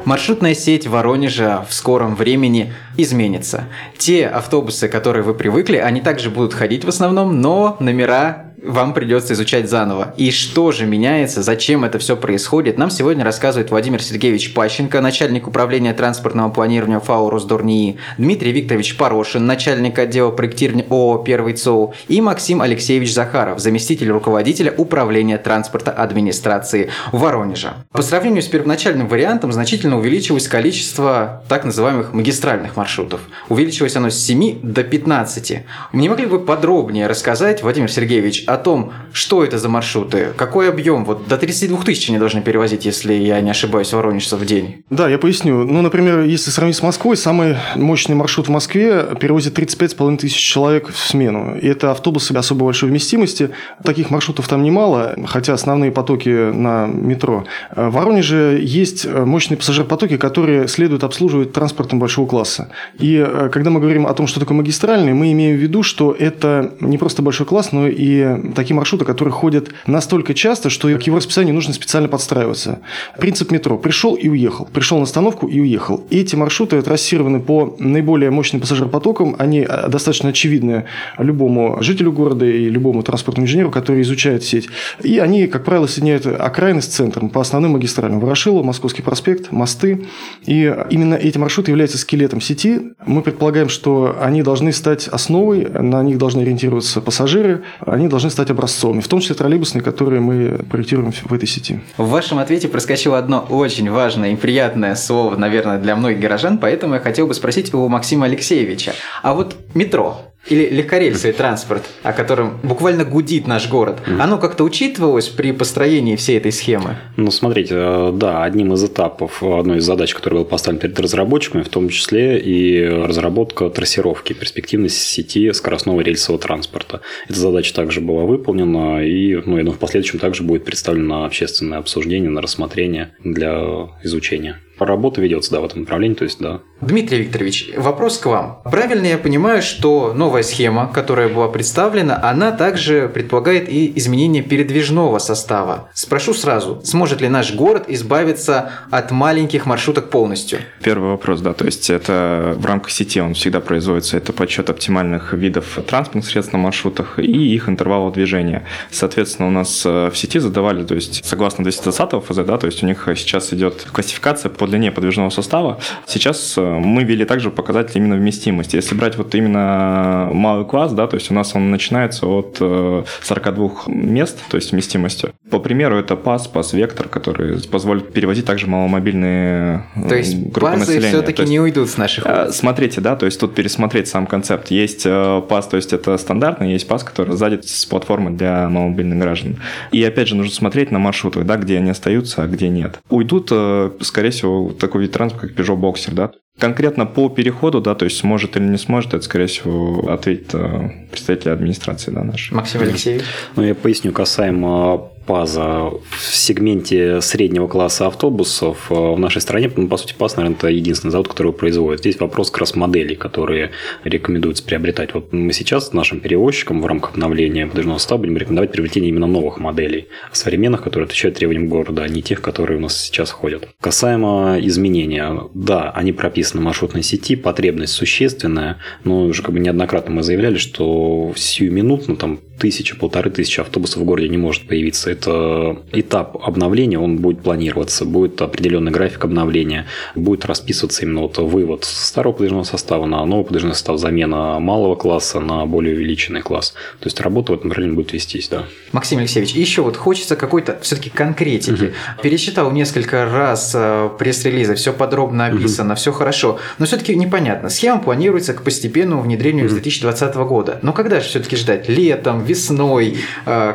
Маршрутная 0.05 0.55
сеть 0.55 0.87
Воронежа 0.87 1.67
в 1.69 1.75
скором 1.75 2.15
времени 2.15 2.73
изменится. 2.97 3.65
Те 3.99 4.29
автобусы, 4.29 4.87
которые 4.87 5.25
вы 5.25 5.35
привыкли, 5.35 5.79
они 5.79 6.01
также 6.01 6.31
будут 6.31 6.55
ходить 6.55 6.85
в 6.85 6.89
основном, 6.89 7.41
но 7.41 7.77
номера 7.81 8.52
вам 8.65 8.95
придется 8.95 9.35
изучать 9.35 9.69
заново. 9.69 10.15
И 10.17 10.31
что 10.31 10.73
же 10.73 10.87
меняется, 10.87 11.43
зачем 11.43 11.85
это 11.85 11.99
все 11.99 12.17
происходит, 12.17 12.79
нам 12.79 12.91
сегодня 12.91 13.25
рассказывает 13.25 13.71
Владимир 13.71 14.03
Сергеевич 14.03 14.55
Пащенко, 14.55 15.01
начальник 15.01 15.49
управления 15.49 15.93
транспортного 15.95 16.51
планирования 16.51 17.01
ФАО 17.01 17.31
Росдорнии, 17.31 17.99
Дмитрий 18.19 18.53
Викторович 18.53 18.97
Порошин, 18.97 19.47
начальник 19.47 19.99
отдела 19.99 20.31
проектирования 20.31 20.87
ООО 20.89 21.19
«Первый 21.19 21.55
ЦОУ» 21.55 21.95
и 22.09 22.21
Максим 22.21 22.63
Алексеевич 22.63 23.13
Захаров, 23.13 23.59
заместитель 23.59 24.11
руководителя 24.11 24.73
управления 24.77 25.39
транспорта 25.39 25.91
администрации 25.91 26.91
Воронежа. 27.11 27.75
По 27.93 28.03
сравнению 28.03 28.43
с 28.43 28.47
первоначальным 28.47 29.09
вариантом 29.09 29.53
значительно 29.53 29.99
увеличилось 29.99 30.49
количество 30.49 31.43
так 31.49 31.65
называемых 31.65 32.13
магистральных 32.13 32.77
маршрутов. 32.77 33.21
Увеличилось 33.49 33.97
оно 33.97 34.11
с 34.11 34.19
7 34.19 34.61
до 34.63 34.85
15. 34.85 35.65
Не 35.93 36.09
могли 36.09 36.27
бы 36.27 36.39
подробнее 36.39 37.07
рассказать, 37.07 37.63
Владимир 37.63 37.91
Сергеевич, 37.91 38.45
о 38.53 38.59
том, 38.59 38.93
что 39.13 39.45
это 39.45 39.59
за 39.59 39.69
маршруты, 39.69 40.29
какой 40.37 40.69
объем, 40.69 41.05
вот 41.05 41.29
до 41.29 41.37
32 41.37 41.83
тысяч 41.83 42.09
они 42.09 42.19
должны 42.19 42.43
перевозить, 42.43 42.85
если 42.85 43.15
я 43.15 43.41
не 43.41 43.51
ошибаюсь, 43.51 43.93
воронежцев 43.93 44.41
в 44.41 44.45
день. 44.45 44.85
Да, 44.91 45.09
я 45.09 45.19
поясню. 45.19 45.65
Ну, 45.65 45.83
например, 45.83 46.21
если 46.21 46.51
сравнить 46.51 46.77
с 46.77 46.83
Москвой, 46.83 47.17
самый 47.17 47.57
мощный 47.77 48.15
маршрут 48.15 48.49
в 48.49 48.51
Москве 48.51 49.07
перевозит 49.21 49.59
35,5 49.59 50.19
тысяч 50.19 50.37
человек 50.37 50.89
в 50.89 50.99
смену. 50.99 51.57
И 51.57 51.67
это 51.67 51.91
автобусы 51.91 52.33
особо 52.33 52.67
большой 52.67 52.91
вместимости. 52.91 53.51
Таких 53.83 54.11
маршрутов 54.11 54.49
там 54.49 54.63
немало, 54.63 55.15
хотя 55.27 55.55
основные 55.55 55.91
потоки 55.91 56.53
на 56.53 56.87
метро. 56.87 57.45
В 57.75 57.91
Воронеже 57.91 58.61
есть 58.63 59.07
мощные 59.07 59.57
пассажиропотоки, 59.57 60.17
которые 60.17 60.69
следует 60.69 61.05
обслуживать 61.05 61.53
транспортом 61.53 61.99
большого 61.99 62.27
класса. 62.27 62.71
И 62.99 63.17
э, 63.17 63.49
когда 63.53 63.71
мы 63.71 63.81
говорим 63.81 64.07
о 64.07 64.15
том, 64.15 64.27
что 64.27 64.41
такое 64.41 64.57
магистральный, 64.57 65.13
мы 65.13 65.33
имеем 65.33 65.57
в 65.57 65.61
виду, 65.61 65.83
что 65.83 66.13
это 66.13 66.75
не 66.81 66.99
просто 66.99 67.23
большой 67.23 67.47
класс, 67.47 67.73
но 67.73 67.87
и 67.89 68.42
такие 68.55 68.75
маршруты, 68.75 69.05
которые 69.05 69.33
ходят 69.33 69.71
настолько 69.87 70.35
часто, 70.35 70.71
что 70.71 70.89
к 70.89 71.03
его 71.03 71.17
расписанию 71.17 71.55
нужно 71.55 71.75
специально 71.75 72.09
подстраиваться. 72.09 72.81
Принцип 73.19 73.51
метро. 73.51 73.79
Пришел 73.79 74.15
и 74.15 74.29
уехал. 74.29 74.69
Пришел 74.73 74.99
на 74.99 75.05
остановку 75.05 75.47
и 75.47 75.61
уехал. 75.61 76.05
И 76.11 76.21
эти 76.21 76.37
маршруты 76.37 76.81
трассированы 76.83 77.41
по 77.41 77.77
наиболее 77.79 78.31
мощным 78.31 78.61
пассажиропотокам. 78.61 79.37
Они 79.39 79.61
э, 79.61 79.89
достаточно 79.89 80.31
очевидны 80.31 80.85
любому 81.19 81.83
жителю 81.83 82.13
города 82.13 82.45
и 82.45 82.69
любому 82.69 83.03
транспортному 83.03 83.47
инженеру, 83.47 83.71
который 83.71 84.03
изучает 84.03 84.43
сеть. 84.45 84.69
И 85.03 85.19
они, 85.19 85.47
как 85.47 85.65
правило, 85.65 85.87
соединяют 85.87 86.27
окраины 86.27 86.83
с 86.83 86.87
центром 86.87 87.31
по 87.31 87.41
основным 87.41 87.73
магистралям. 87.73 88.21
Ворошилово, 88.21 88.63
Московский 88.63 89.03
проспект, 89.03 89.53
мосты. 89.53 90.07
И 90.47 90.75
именно 90.91 91.15
эти 91.15 91.39
маршруты 91.39 91.71
являются 91.71 91.99
скелетом 91.99 92.41
сети. 92.41 92.93
Мы 93.07 93.23
предполагаем, 93.23 93.69
что 93.69 94.17
они 94.21 94.43
должны 94.43 94.73
стать 94.73 95.09
основой, 95.09 95.69
на 95.69 96.03
них 96.03 96.19
должны 96.19 96.41
ориентироваться 96.41 97.01
пассажиры, 97.01 97.63
они 97.81 98.09
должны 98.09 98.31
стать 98.33 98.51
образцовыми, 98.51 99.01
в 99.01 99.09
том 99.09 99.21
числе 99.21 99.35
троллейбусные, 99.35 99.83
которые 99.83 100.21
мы 100.21 100.65
проектируем 100.71 101.13
в 101.13 101.33
этой 101.33 101.47
сети. 101.47 101.81
В 101.97 102.09
вашем 102.09 102.39
ответе 102.39 102.69
проскочило 102.69 103.19
одно 103.19 103.47
очень 103.49 103.91
важное 103.91 104.33
и 104.33 104.37
приятное 104.37 104.95
слово, 104.95 105.37
наверное, 105.37 105.79
для 105.79 105.97
многих 105.97 106.21
горожан, 106.21 106.59
поэтому 106.59 106.95
я 106.95 107.01
хотел 107.01 107.27
бы 107.27 107.35
спросить 107.35 107.73
у 107.75 107.89
Максима 107.89 108.27
Алексеевича. 108.27 108.95
А 109.23 109.35
вот 109.35 109.57
метро, 109.75 110.32
или 110.49 110.69
легкорельсовый 110.69 111.35
транспорт, 111.35 111.85
о 112.03 112.13
котором 112.13 112.59
буквально 112.63 113.05
гудит 113.05 113.47
наш 113.47 113.69
город, 113.69 114.01
оно 114.19 114.39
как-то 114.39 114.65
учитывалось 114.65 115.29
при 115.29 115.53
построении 115.53 116.17
всей 116.17 116.39
этой 116.39 116.53
схемы? 116.53 116.97
Ну, 117.17 117.31
смотрите, 117.31 117.75
э, 117.77 118.13
да, 118.15 118.43
одним 118.43 118.73
из 118.75 118.85
этапов, 118.85 119.43
одной 119.43 119.79
из 119.79 119.85
задач, 119.85 120.15
которая 120.15 120.41
была 120.41 120.51
поставлена 120.51 120.81
перед 120.81 120.99
разработчиками, 120.99 121.63
в 121.63 121.69
том 121.69 121.89
числе 121.89 122.39
и 122.39 122.85
разработка 122.85 123.71
трассировки 123.71 124.33
перспективности 124.33 125.01
сети 125.01 125.53
скоростного 125.53 126.01
рельсового 126.01 126.43
транспорта. 126.43 127.01
Эта 127.29 127.39
задача 127.39 127.75
также 127.75 128.01
была 128.01 128.25
выполнена, 128.25 129.05
и, 129.05 129.35
ну, 129.37 129.57
я 129.57 129.65
думаю, 129.65 129.73
в 129.73 129.79
последующем 129.79 130.19
также 130.19 130.43
будет 130.43 130.65
представлено 130.65 131.25
общественное 131.25 131.79
обсуждение, 131.79 132.31
на 132.31 132.41
рассмотрение 132.41 133.15
для 133.23 133.89
изучения 134.03 134.59
работа 134.79 135.21
ведется, 135.21 135.53
да, 135.53 135.61
в 135.61 135.65
этом 135.65 135.81
направлении, 135.81 136.15
то 136.15 136.25
есть, 136.25 136.41
да. 136.41 136.61
Дмитрий 136.81 137.19
Викторович, 137.19 137.71
вопрос 137.77 138.19
к 138.19 138.27
вам. 138.27 138.61
Правильно 138.65 139.07
я 139.07 139.17
понимаю, 139.19 139.63
что 139.63 140.13
новая 140.15 140.43
схема, 140.43 140.91
которая 140.93 141.29
была 141.29 141.49
представлена, 141.49 142.19
она 142.23 142.51
также 142.51 143.09
предполагает 143.09 143.69
и 143.69 143.93
изменение 143.97 144.43
передвижного 144.43 145.19
состава. 145.19 145.91
Спрошу 145.95 146.35
сразу, 146.35 146.81
сможет 146.83 147.21
ли 147.21 147.29
наш 147.29 147.55
город 147.55 147.85
избавиться 147.87 148.73
от 148.91 149.13
маленьких 149.13 149.65
маршруток 149.65 150.11
полностью? 150.11 150.59
Первый 150.83 151.11
вопрос, 151.11 151.41
да, 151.41 151.53
то 151.53 151.65
есть 151.65 151.89
это 151.89 152.57
в 152.59 152.67
рамках 152.67 152.91
сети 152.91 153.21
он 153.21 153.35
всегда 153.35 153.61
производится, 153.61 154.17
это 154.17 154.33
подсчет 154.33 154.69
оптимальных 154.69 155.33
видов 155.35 155.79
транспортных 155.87 156.27
средств 156.27 156.53
на 156.53 156.59
маршрутах 156.59 157.21
и 157.21 157.55
их 157.55 157.69
интервалов 157.69 158.15
движения. 158.15 158.65
Соответственно, 158.91 159.49
у 159.49 159.53
нас 159.53 159.85
э, 159.87 160.11
в 160.11 160.17
сети 160.17 160.41
задавали, 160.41 160.85
то 160.85 160.97
есть 160.97 161.25
согласно 161.25 161.63
220 161.63 162.25
ФЗ, 162.25 162.37
да, 162.45 162.59
то 162.59 162.67
есть 162.67 162.83
у 162.83 162.87
них 162.87 163.09
сейчас 163.15 163.53
идет 163.53 163.87
классификация 163.93 164.51
под 164.51 164.72
длине 164.73 164.91
подвижного 164.91 165.29
состава. 165.31 165.79
Сейчас 166.07 166.55
э, 166.57 166.61
мы 166.63 167.05
ввели 167.05 167.25
также 167.25 167.51
показатель 167.51 167.99
именно 167.99 168.17
вместимости. 168.17 168.77
Если 168.77 168.95
брать 168.95 169.17
вот 169.19 169.35
именно 169.35 170.31
малый 170.33 170.65
класс, 170.65 170.93
да, 170.93 171.07
то 171.07 171.17
есть 171.17 171.31
у 171.31 171.35
нас 171.35 171.55
он 171.55 171.71
начинается 171.71 172.27
от 172.27 172.57
42 172.57 173.67
э, 173.67 173.71
мест, 173.93 174.39
то 174.49 174.57
есть 174.57 174.73
вместимостью. 174.73 175.33
По 175.51 175.59
примеру, 175.59 175.97
это 175.97 176.17
ПАС, 176.17 176.49
ПАС-вектор, 176.49 177.09
который 177.09 177.61
позволит 177.69 178.13
перевозить 178.13 178.47
также 178.47 178.67
маломобильные 178.67 179.85
э, 179.95 180.09
То 180.09 180.15
есть 180.17 180.37
группы 180.39 180.61
ПАСы 180.61 180.79
населения. 180.79 181.09
все-таки 181.09 181.45
не 181.45 181.61
уйдут 181.61 181.91
с 181.91 181.99
наших 181.99 182.25
улиц? 182.25 182.57
Смотрите, 182.57 183.01
да, 183.03 183.15
то 183.17 183.27
есть 183.27 183.39
тут 183.39 183.55
пересмотреть 183.55 184.09
сам 184.09 184.27
концепт. 184.27 184.71
Есть 184.71 185.05
ПАС, 185.05 185.69
то 185.69 185.77
есть 185.77 185.93
это 185.93 186.17
стандартный, 186.17 186.73
есть 186.73 186.89
ПАС, 186.89 187.05
который 187.05 187.37
сзади 187.37 187.61
с 187.63 187.85
платформы 187.85 188.31
для 188.31 188.71
маломобильных 188.71 189.19
граждан. 189.19 189.57
И 189.91 190.03
опять 190.03 190.29
же, 190.29 190.35
нужно 190.35 190.55
смотреть 190.55 190.91
на 190.91 190.99
маршруты, 190.99 191.43
да, 191.43 191.57
где 191.57 191.77
они 191.77 191.91
остаются, 191.91 192.43
а 192.43 192.47
где 192.47 192.69
нет. 192.69 193.01
Уйдут, 193.11 193.53
скорее 194.01 194.31
всего, 194.31 194.52
такой 194.79 195.03
вид 195.03 195.13
транспорта, 195.13 195.49
как 195.49 195.57
Peugeot 195.57 195.79
Boxer, 195.79 196.13
да. 196.13 196.33
Конкретно 196.59 197.07
по 197.07 197.29
переходу, 197.29 197.81
да, 197.81 197.95
то 197.95 198.05
есть 198.05 198.19
сможет 198.19 198.57
или 198.57 198.65
не 198.65 198.79
сможет, 198.79 199.15
это, 199.15 199.25
скорее 199.25 199.47
всего, 199.47 200.11
ответит 200.11 200.55
э, 200.55 200.91
представители 201.11 201.51
администрации, 201.51 202.11
да, 202.11 202.23
нашей. 202.23 202.55
Максим 202.55 202.83
Алексеевич. 202.83 203.25
Ну, 203.57 203.63
я 203.63 203.75
поясню 203.75 204.13
касаемо 204.13 205.12
ПАЗа 205.27 205.91
в 205.91 206.35
сегменте 206.35 207.21
среднего 207.21 207.67
класса 207.69 208.07
автобусов 208.07 208.91
э, 208.91 208.95
в 208.95 209.19
нашей 209.19 209.41
стране, 209.41 209.71
ну, 209.75 209.89
по 209.89 209.97
сути, 209.97 210.15
ПАЗ, 210.17 210.37
наверное, 210.37 210.57
это 210.59 210.69
единственный 210.69 211.11
завод, 211.11 211.29
который 211.29 211.53
производит. 211.53 212.01
Здесь 212.01 212.19
вопрос 212.21 212.51
как 212.51 212.61
раз 212.61 212.75
моделей, 212.75 213.15
которые 213.15 213.71
рекомендуется 214.05 214.65
приобретать. 214.65 215.15
Вот 215.15 215.33
мы 215.33 215.53
сейчас 215.53 215.93
нашим 215.93 216.21
перевозчикам 216.21 216.81
в 216.83 216.87
рамках 216.87 217.13
обновления 217.13 217.67
подвижного 217.67 217.99
состава 217.99 218.19
будем 218.19 218.37
рекомендовать 218.37 218.73
приобретение 218.73 219.11
именно 219.11 219.27
новых 219.27 219.59
моделей, 219.59 220.09
современных, 220.33 220.83
которые 220.83 221.07
отвечают 221.07 221.37
требованиям 221.37 221.69
города, 221.69 222.03
а 222.03 222.09
не 222.09 222.23
тех, 222.23 222.41
которые 222.41 222.79
у 222.79 222.81
нас 222.81 223.01
сейчас 223.01 223.31
ходят. 223.31 223.69
Касаемо 223.81 224.59
изменения, 224.61 225.41
да, 225.55 225.91
они 225.91 226.13
прописаны 226.13 226.63
в 226.63 226.65
маршрутной 226.65 227.03
сети, 227.03 227.37
потребность 227.37 227.93
существенная, 227.93 228.79
но 229.05 229.25
уже 229.25 229.43
как 229.43 229.53
бы 229.53 229.61
неоднократно 229.61 230.15
мы 230.15 230.23
заявляли, 230.23 230.57
что 230.57 231.33
сию 231.37 231.73
минутно 231.73 232.17
там 232.17 232.41
тысяча, 232.59 232.97
полторы 232.97 233.31
тысячи 233.31 233.61
автобусов 233.61 234.03
в 234.03 234.05
городе 234.05 234.29
не 234.29 234.39
может 234.39 234.67
появиться. 234.67 235.11
Это 235.11 235.79
этап 235.93 236.37
обновления, 236.43 236.99
он 236.99 237.19
будет 237.19 237.43
планироваться, 237.43 238.05
будет 238.05 238.41
определенный 238.41 238.93
график 238.93 239.25
обновления, 239.25 239.87
будет 240.15 240.45
расписываться 240.45 241.03
именно 241.03 241.23
вот 241.23 241.39
вывод 241.39 241.85
старого 241.85 242.33
подвижного 242.33 242.65
состава 242.65 243.07
на 243.07 243.25
новый 243.25 243.45
подвижный 243.45 243.75
состав, 243.75 243.99
замена 243.99 244.59
малого 244.61 244.95
класса 244.95 245.41
на 245.41 245.67
более 245.67 245.95
увеличенный 245.95 246.43
класс. 246.43 246.75
То 247.01 247.07
есть 247.07 247.21
работа 247.21 247.53
в 247.53 247.55
этом 247.57 247.69
направлении 247.69 247.97
будет 247.97 248.13
вестись, 248.13 248.49
да. 248.49 248.65
Максим 248.93 249.19
Алексеевич, 249.19 249.53
еще 249.53 249.83
вот 249.83 249.97
хочется 249.97 250.37
какой-то 250.37 250.79
все-таки 250.83 251.11
конкретики. 251.11 251.85
Угу. 251.85 252.23
Пересчитал 252.23 252.71
несколько 252.71 253.25
раз 253.27 253.73
э, 253.75 254.11
пресс-релизы, 254.19 254.75
все 254.75 254.93
подробно 254.93 255.47
описано, 255.47 255.95
угу. 255.95 255.99
все 255.99 256.13
хорошо, 256.13 256.59
но 256.79 256.87
все-таки 256.87 257.15
непонятно. 257.17 257.71
Схема 257.71 258.01
планируется 258.01 258.55
к 258.55 258.63
постепенному 258.63 259.23
внедрению 259.23 259.67
угу. 259.67 259.71
с 259.71 259.75
2020 259.75 260.35
года. 260.37 260.79
Но 260.83 260.93
когда 260.93 261.21
же 261.21 261.27
все-таки 261.27 261.57
ждать? 261.57 261.89
Летом, 261.89 262.42
весной? 262.43 263.17
Э, 263.47 263.75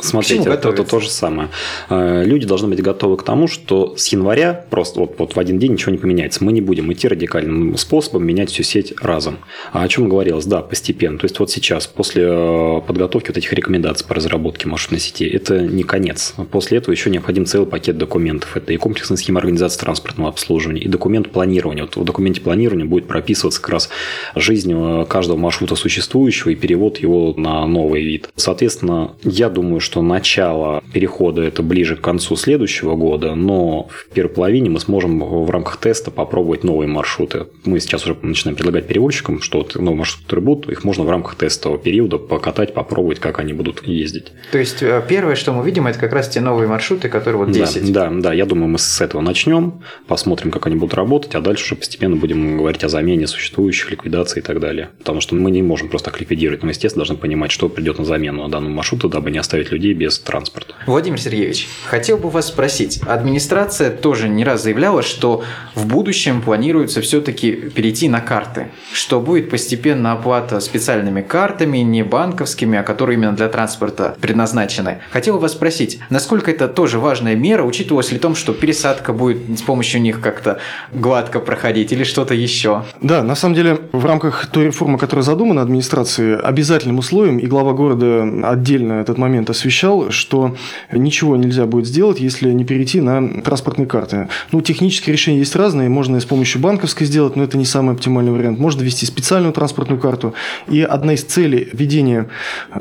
Смотрите, 0.00 0.48
это, 0.50 0.70
это 0.70 0.84
то 0.84 0.98
же 0.98 1.08
самое. 1.08 1.48
Э, 1.88 2.24
люди 2.24 2.46
должны 2.46 2.68
быть 2.68 2.82
готовы 2.82 3.16
к 3.16 3.22
тому, 3.22 3.46
что 3.46 3.94
с 3.96 4.08
января 4.08 4.64
просто 4.68 5.00
вот, 5.00 5.14
вот 5.18 5.36
в 5.36 5.38
один 5.38 5.58
день 5.58 5.72
ничего 5.72 5.92
не 5.92 5.98
поменяется. 5.98 6.42
Мы 6.42 6.52
не 6.52 6.60
будем 6.60 6.92
идти 6.92 7.06
радикальным 7.06 7.76
способом 7.76 8.26
менять 8.26 8.50
всю 8.50 8.62
сеть 8.62 8.94
разом. 9.00 9.38
А 9.72 9.82
о 9.82 9.88
чем 9.88 10.08
говорилось? 10.08 10.46
Да, 10.46 10.62
постепенно. 10.62 11.18
То 11.18 11.26
есть 11.26 11.38
вот 11.38 11.50
сейчас, 11.50 11.86
после 11.86 12.24
э, 12.26 12.80
подготовки 12.86 13.28
вот 13.28 13.36
этих 13.36 13.52
рекомендаций 13.52 14.06
по 14.06 14.14
разработке 14.14 14.66
маршрутной 14.68 15.00
сети, 15.00 15.26
это 15.28 15.60
не 15.60 15.84
конец. 15.84 16.34
После 16.50 16.78
этого 16.78 16.92
еще 16.92 17.10
необходим 17.10 17.46
целый 17.46 17.66
пакет 17.66 17.96
документов. 17.96 18.56
Это 18.56 18.72
и 18.72 18.76
комплексная 18.76 19.18
схема 19.18 19.38
организации 19.38 19.80
транспортного 19.80 20.30
обслуживания, 20.30 20.82
и 20.82 20.88
документ 20.88 21.30
планирования. 21.30 21.84
Вот 21.84 21.96
в 21.96 22.04
документе 22.04 22.40
планирования 22.40 22.86
будет 22.86 23.06
прописываться 23.06 23.60
как 23.60 23.70
раз 23.70 23.90
жизнь 24.34 24.74
каждого 25.06 25.36
маршрута 25.36 25.76
существующего 25.76 26.50
и 26.50 26.54
перевод 26.54 26.98
его 26.98 27.34
на 27.36 27.66
новый 27.66 27.99
вид. 28.02 28.28
Соответственно, 28.36 29.12
я 29.22 29.48
думаю, 29.48 29.80
что 29.80 30.02
начало 30.02 30.82
перехода 30.92 31.42
это 31.42 31.62
ближе 31.62 31.96
к 31.96 32.00
концу 32.00 32.36
следующего 32.36 32.96
года, 32.96 33.34
но 33.34 33.88
в 33.88 34.14
первой 34.14 34.30
половине 34.30 34.70
мы 34.70 34.80
сможем 34.80 35.20
в 35.20 35.50
рамках 35.50 35.78
теста 35.78 36.10
попробовать 36.10 36.64
новые 36.64 36.88
маршруты. 36.88 37.46
Мы 37.64 37.80
сейчас 37.80 38.04
уже 38.04 38.16
начинаем 38.22 38.56
предлагать 38.56 38.86
перевозчикам, 38.86 39.40
что 39.40 39.58
вот 39.58 39.74
новые 39.74 39.98
маршруты, 39.98 40.24
которые 40.24 40.44
будут, 40.44 40.68
их 40.70 40.84
можно 40.84 41.04
в 41.04 41.10
рамках 41.10 41.34
тестового 41.34 41.78
периода 41.78 42.18
покатать, 42.18 42.74
попробовать, 42.74 43.20
как 43.20 43.38
они 43.38 43.52
будут 43.52 43.86
ездить. 43.86 44.32
То 44.52 44.58
есть 44.58 44.82
э, 44.82 45.02
первое, 45.08 45.34
что 45.34 45.52
мы 45.52 45.64
видим, 45.64 45.86
это 45.86 45.98
как 45.98 46.12
раз 46.12 46.28
те 46.28 46.40
новые 46.40 46.68
маршруты, 46.68 47.08
которые 47.08 47.44
вот 47.44 47.52
10. 47.52 47.92
Да, 47.92 48.08
да, 48.08 48.20
да. 48.20 48.32
Я 48.32 48.46
думаю, 48.46 48.68
мы 48.68 48.78
с 48.78 49.00
этого 49.00 49.20
начнем, 49.20 49.82
посмотрим, 50.06 50.50
как 50.50 50.66
они 50.66 50.76
будут 50.76 50.94
работать, 50.94 51.34
а 51.34 51.40
дальше 51.40 51.64
уже 51.64 51.76
постепенно 51.76 52.16
будем 52.16 52.58
говорить 52.58 52.84
о 52.84 52.88
замене 52.88 53.26
существующих, 53.26 53.90
ликвидации 53.90 54.40
и 54.40 54.42
так 54.42 54.60
далее. 54.60 54.90
Потому 54.98 55.20
что 55.20 55.34
мы 55.34 55.50
не 55.50 55.62
можем 55.62 55.88
просто 55.88 56.10
так 56.10 56.20
ликвидировать. 56.20 56.62
Мы, 56.62 56.70
естественно, 56.70 57.00
должны 57.04 57.16
понимать, 57.16 57.50
что 57.50 57.68
придет 57.68 57.89
на 57.98 58.04
замену 58.04 58.48
данному 58.48 58.74
маршруту, 58.74 59.08
дабы 59.08 59.30
не 59.30 59.38
оставить 59.38 59.70
людей 59.70 59.94
без 59.94 60.18
транспорта. 60.18 60.74
Владимир 60.86 61.20
Сергеевич, 61.20 61.68
хотел 61.84 62.18
бы 62.18 62.30
вас 62.30 62.48
спросить. 62.48 63.00
Администрация 63.06 63.90
тоже 63.90 64.28
не 64.28 64.44
раз 64.44 64.62
заявляла, 64.62 65.02
что 65.02 65.42
в 65.74 65.86
будущем 65.86 66.42
планируется 66.42 67.00
все-таки 67.00 67.52
перейти 67.52 68.08
на 68.08 68.20
карты, 68.20 68.68
что 68.92 69.20
будет 69.20 69.50
постепенно 69.50 70.12
оплата 70.12 70.60
специальными 70.60 71.22
картами, 71.22 71.78
не 71.78 72.02
банковскими, 72.02 72.78
а 72.78 72.82
которые 72.82 73.16
именно 73.16 73.32
для 73.32 73.48
транспорта 73.48 74.16
предназначены. 74.20 74.98
Хотел 75.10 75.34
бы 75.34 75.40
вас 75.40 75.52
спросить, 75.52 75.98
насколько 76.10 76.50
это 76.50 76.68
тоже 76.68 76.98
важная 76.98 77.34
мера, 77.34 77.62
учитывалось 77.64 78.12
ли 78.12 78.18
том, 78.18 78.34
что 78.34 78.52
пересадка 78.52 79.12
будет 79.12 79.58
с 79.58 79.62
помощью 79.62 80.00
них 80.00 80.20
как-то 80.20 80.58
гладко 80.92 81.40
проходить 81.40 81.92
или 81.92 82.04
что-то 82.04 82.34
еще? 82.34 82.84
Да, 83.00 83.22
на 83.22 83.34
самом 83.34 83.54
деле 83.54 83.78
в 83.92 84.04
рамках 84.04 84.46
той 84.46 84.66
реформы, 84.66 84.98
которая 84.98 85.24
задумана 85.24 85.62
администрацией, 85.62 86.38
обязательным 86.38 86.98
условием, 86.98 87.38
и 87.38 87.46
глава 87.46 87.72
города 87.80 88.28
отдельно 88.44 88.94
этот 88.94 89.16
момент 89.16 89.48
освещал, 89.48 90.10
что 90.10 90.54
ничего 90.92 91.36
нельзя 91.36 91.64
будет 91.64 91.86
сделать, 91.86 92.20
если 92.20 92.52
не 92.52 92.64
перейти 92.64 93.00
на 93.00 93.42
транспортные 93.42 93.86
карты. 93.86 94.28
Ну, 94.52 94.60
технические 94.60 95.14
решения 95.14 95.38
есть 95.38 95.56
разные, 95.56 95.88
можно 95.88 96.16
и 96.16 96.20
с 96.20 96.26
помощью 96.26 96.60
банковской 96.60 97.06
сделать, 97.06 97.36
но 97.36 97.44
это 97.44 97.56
не 97.56 97.64
самый 97.64 97.94
оптимальный 97.94 98.32
вариант. 98.32 98.58
Можно 98.58 98.82
ввести 98.82 99.06
специальную 99.06 99.54
транспортную 99.54 99.98
карту. 99.98 100.34
И 100.68 100.82
одна 100.82 101.14
из 101.14 101.22
целей 101.24 101.70
введения 101.72 102.28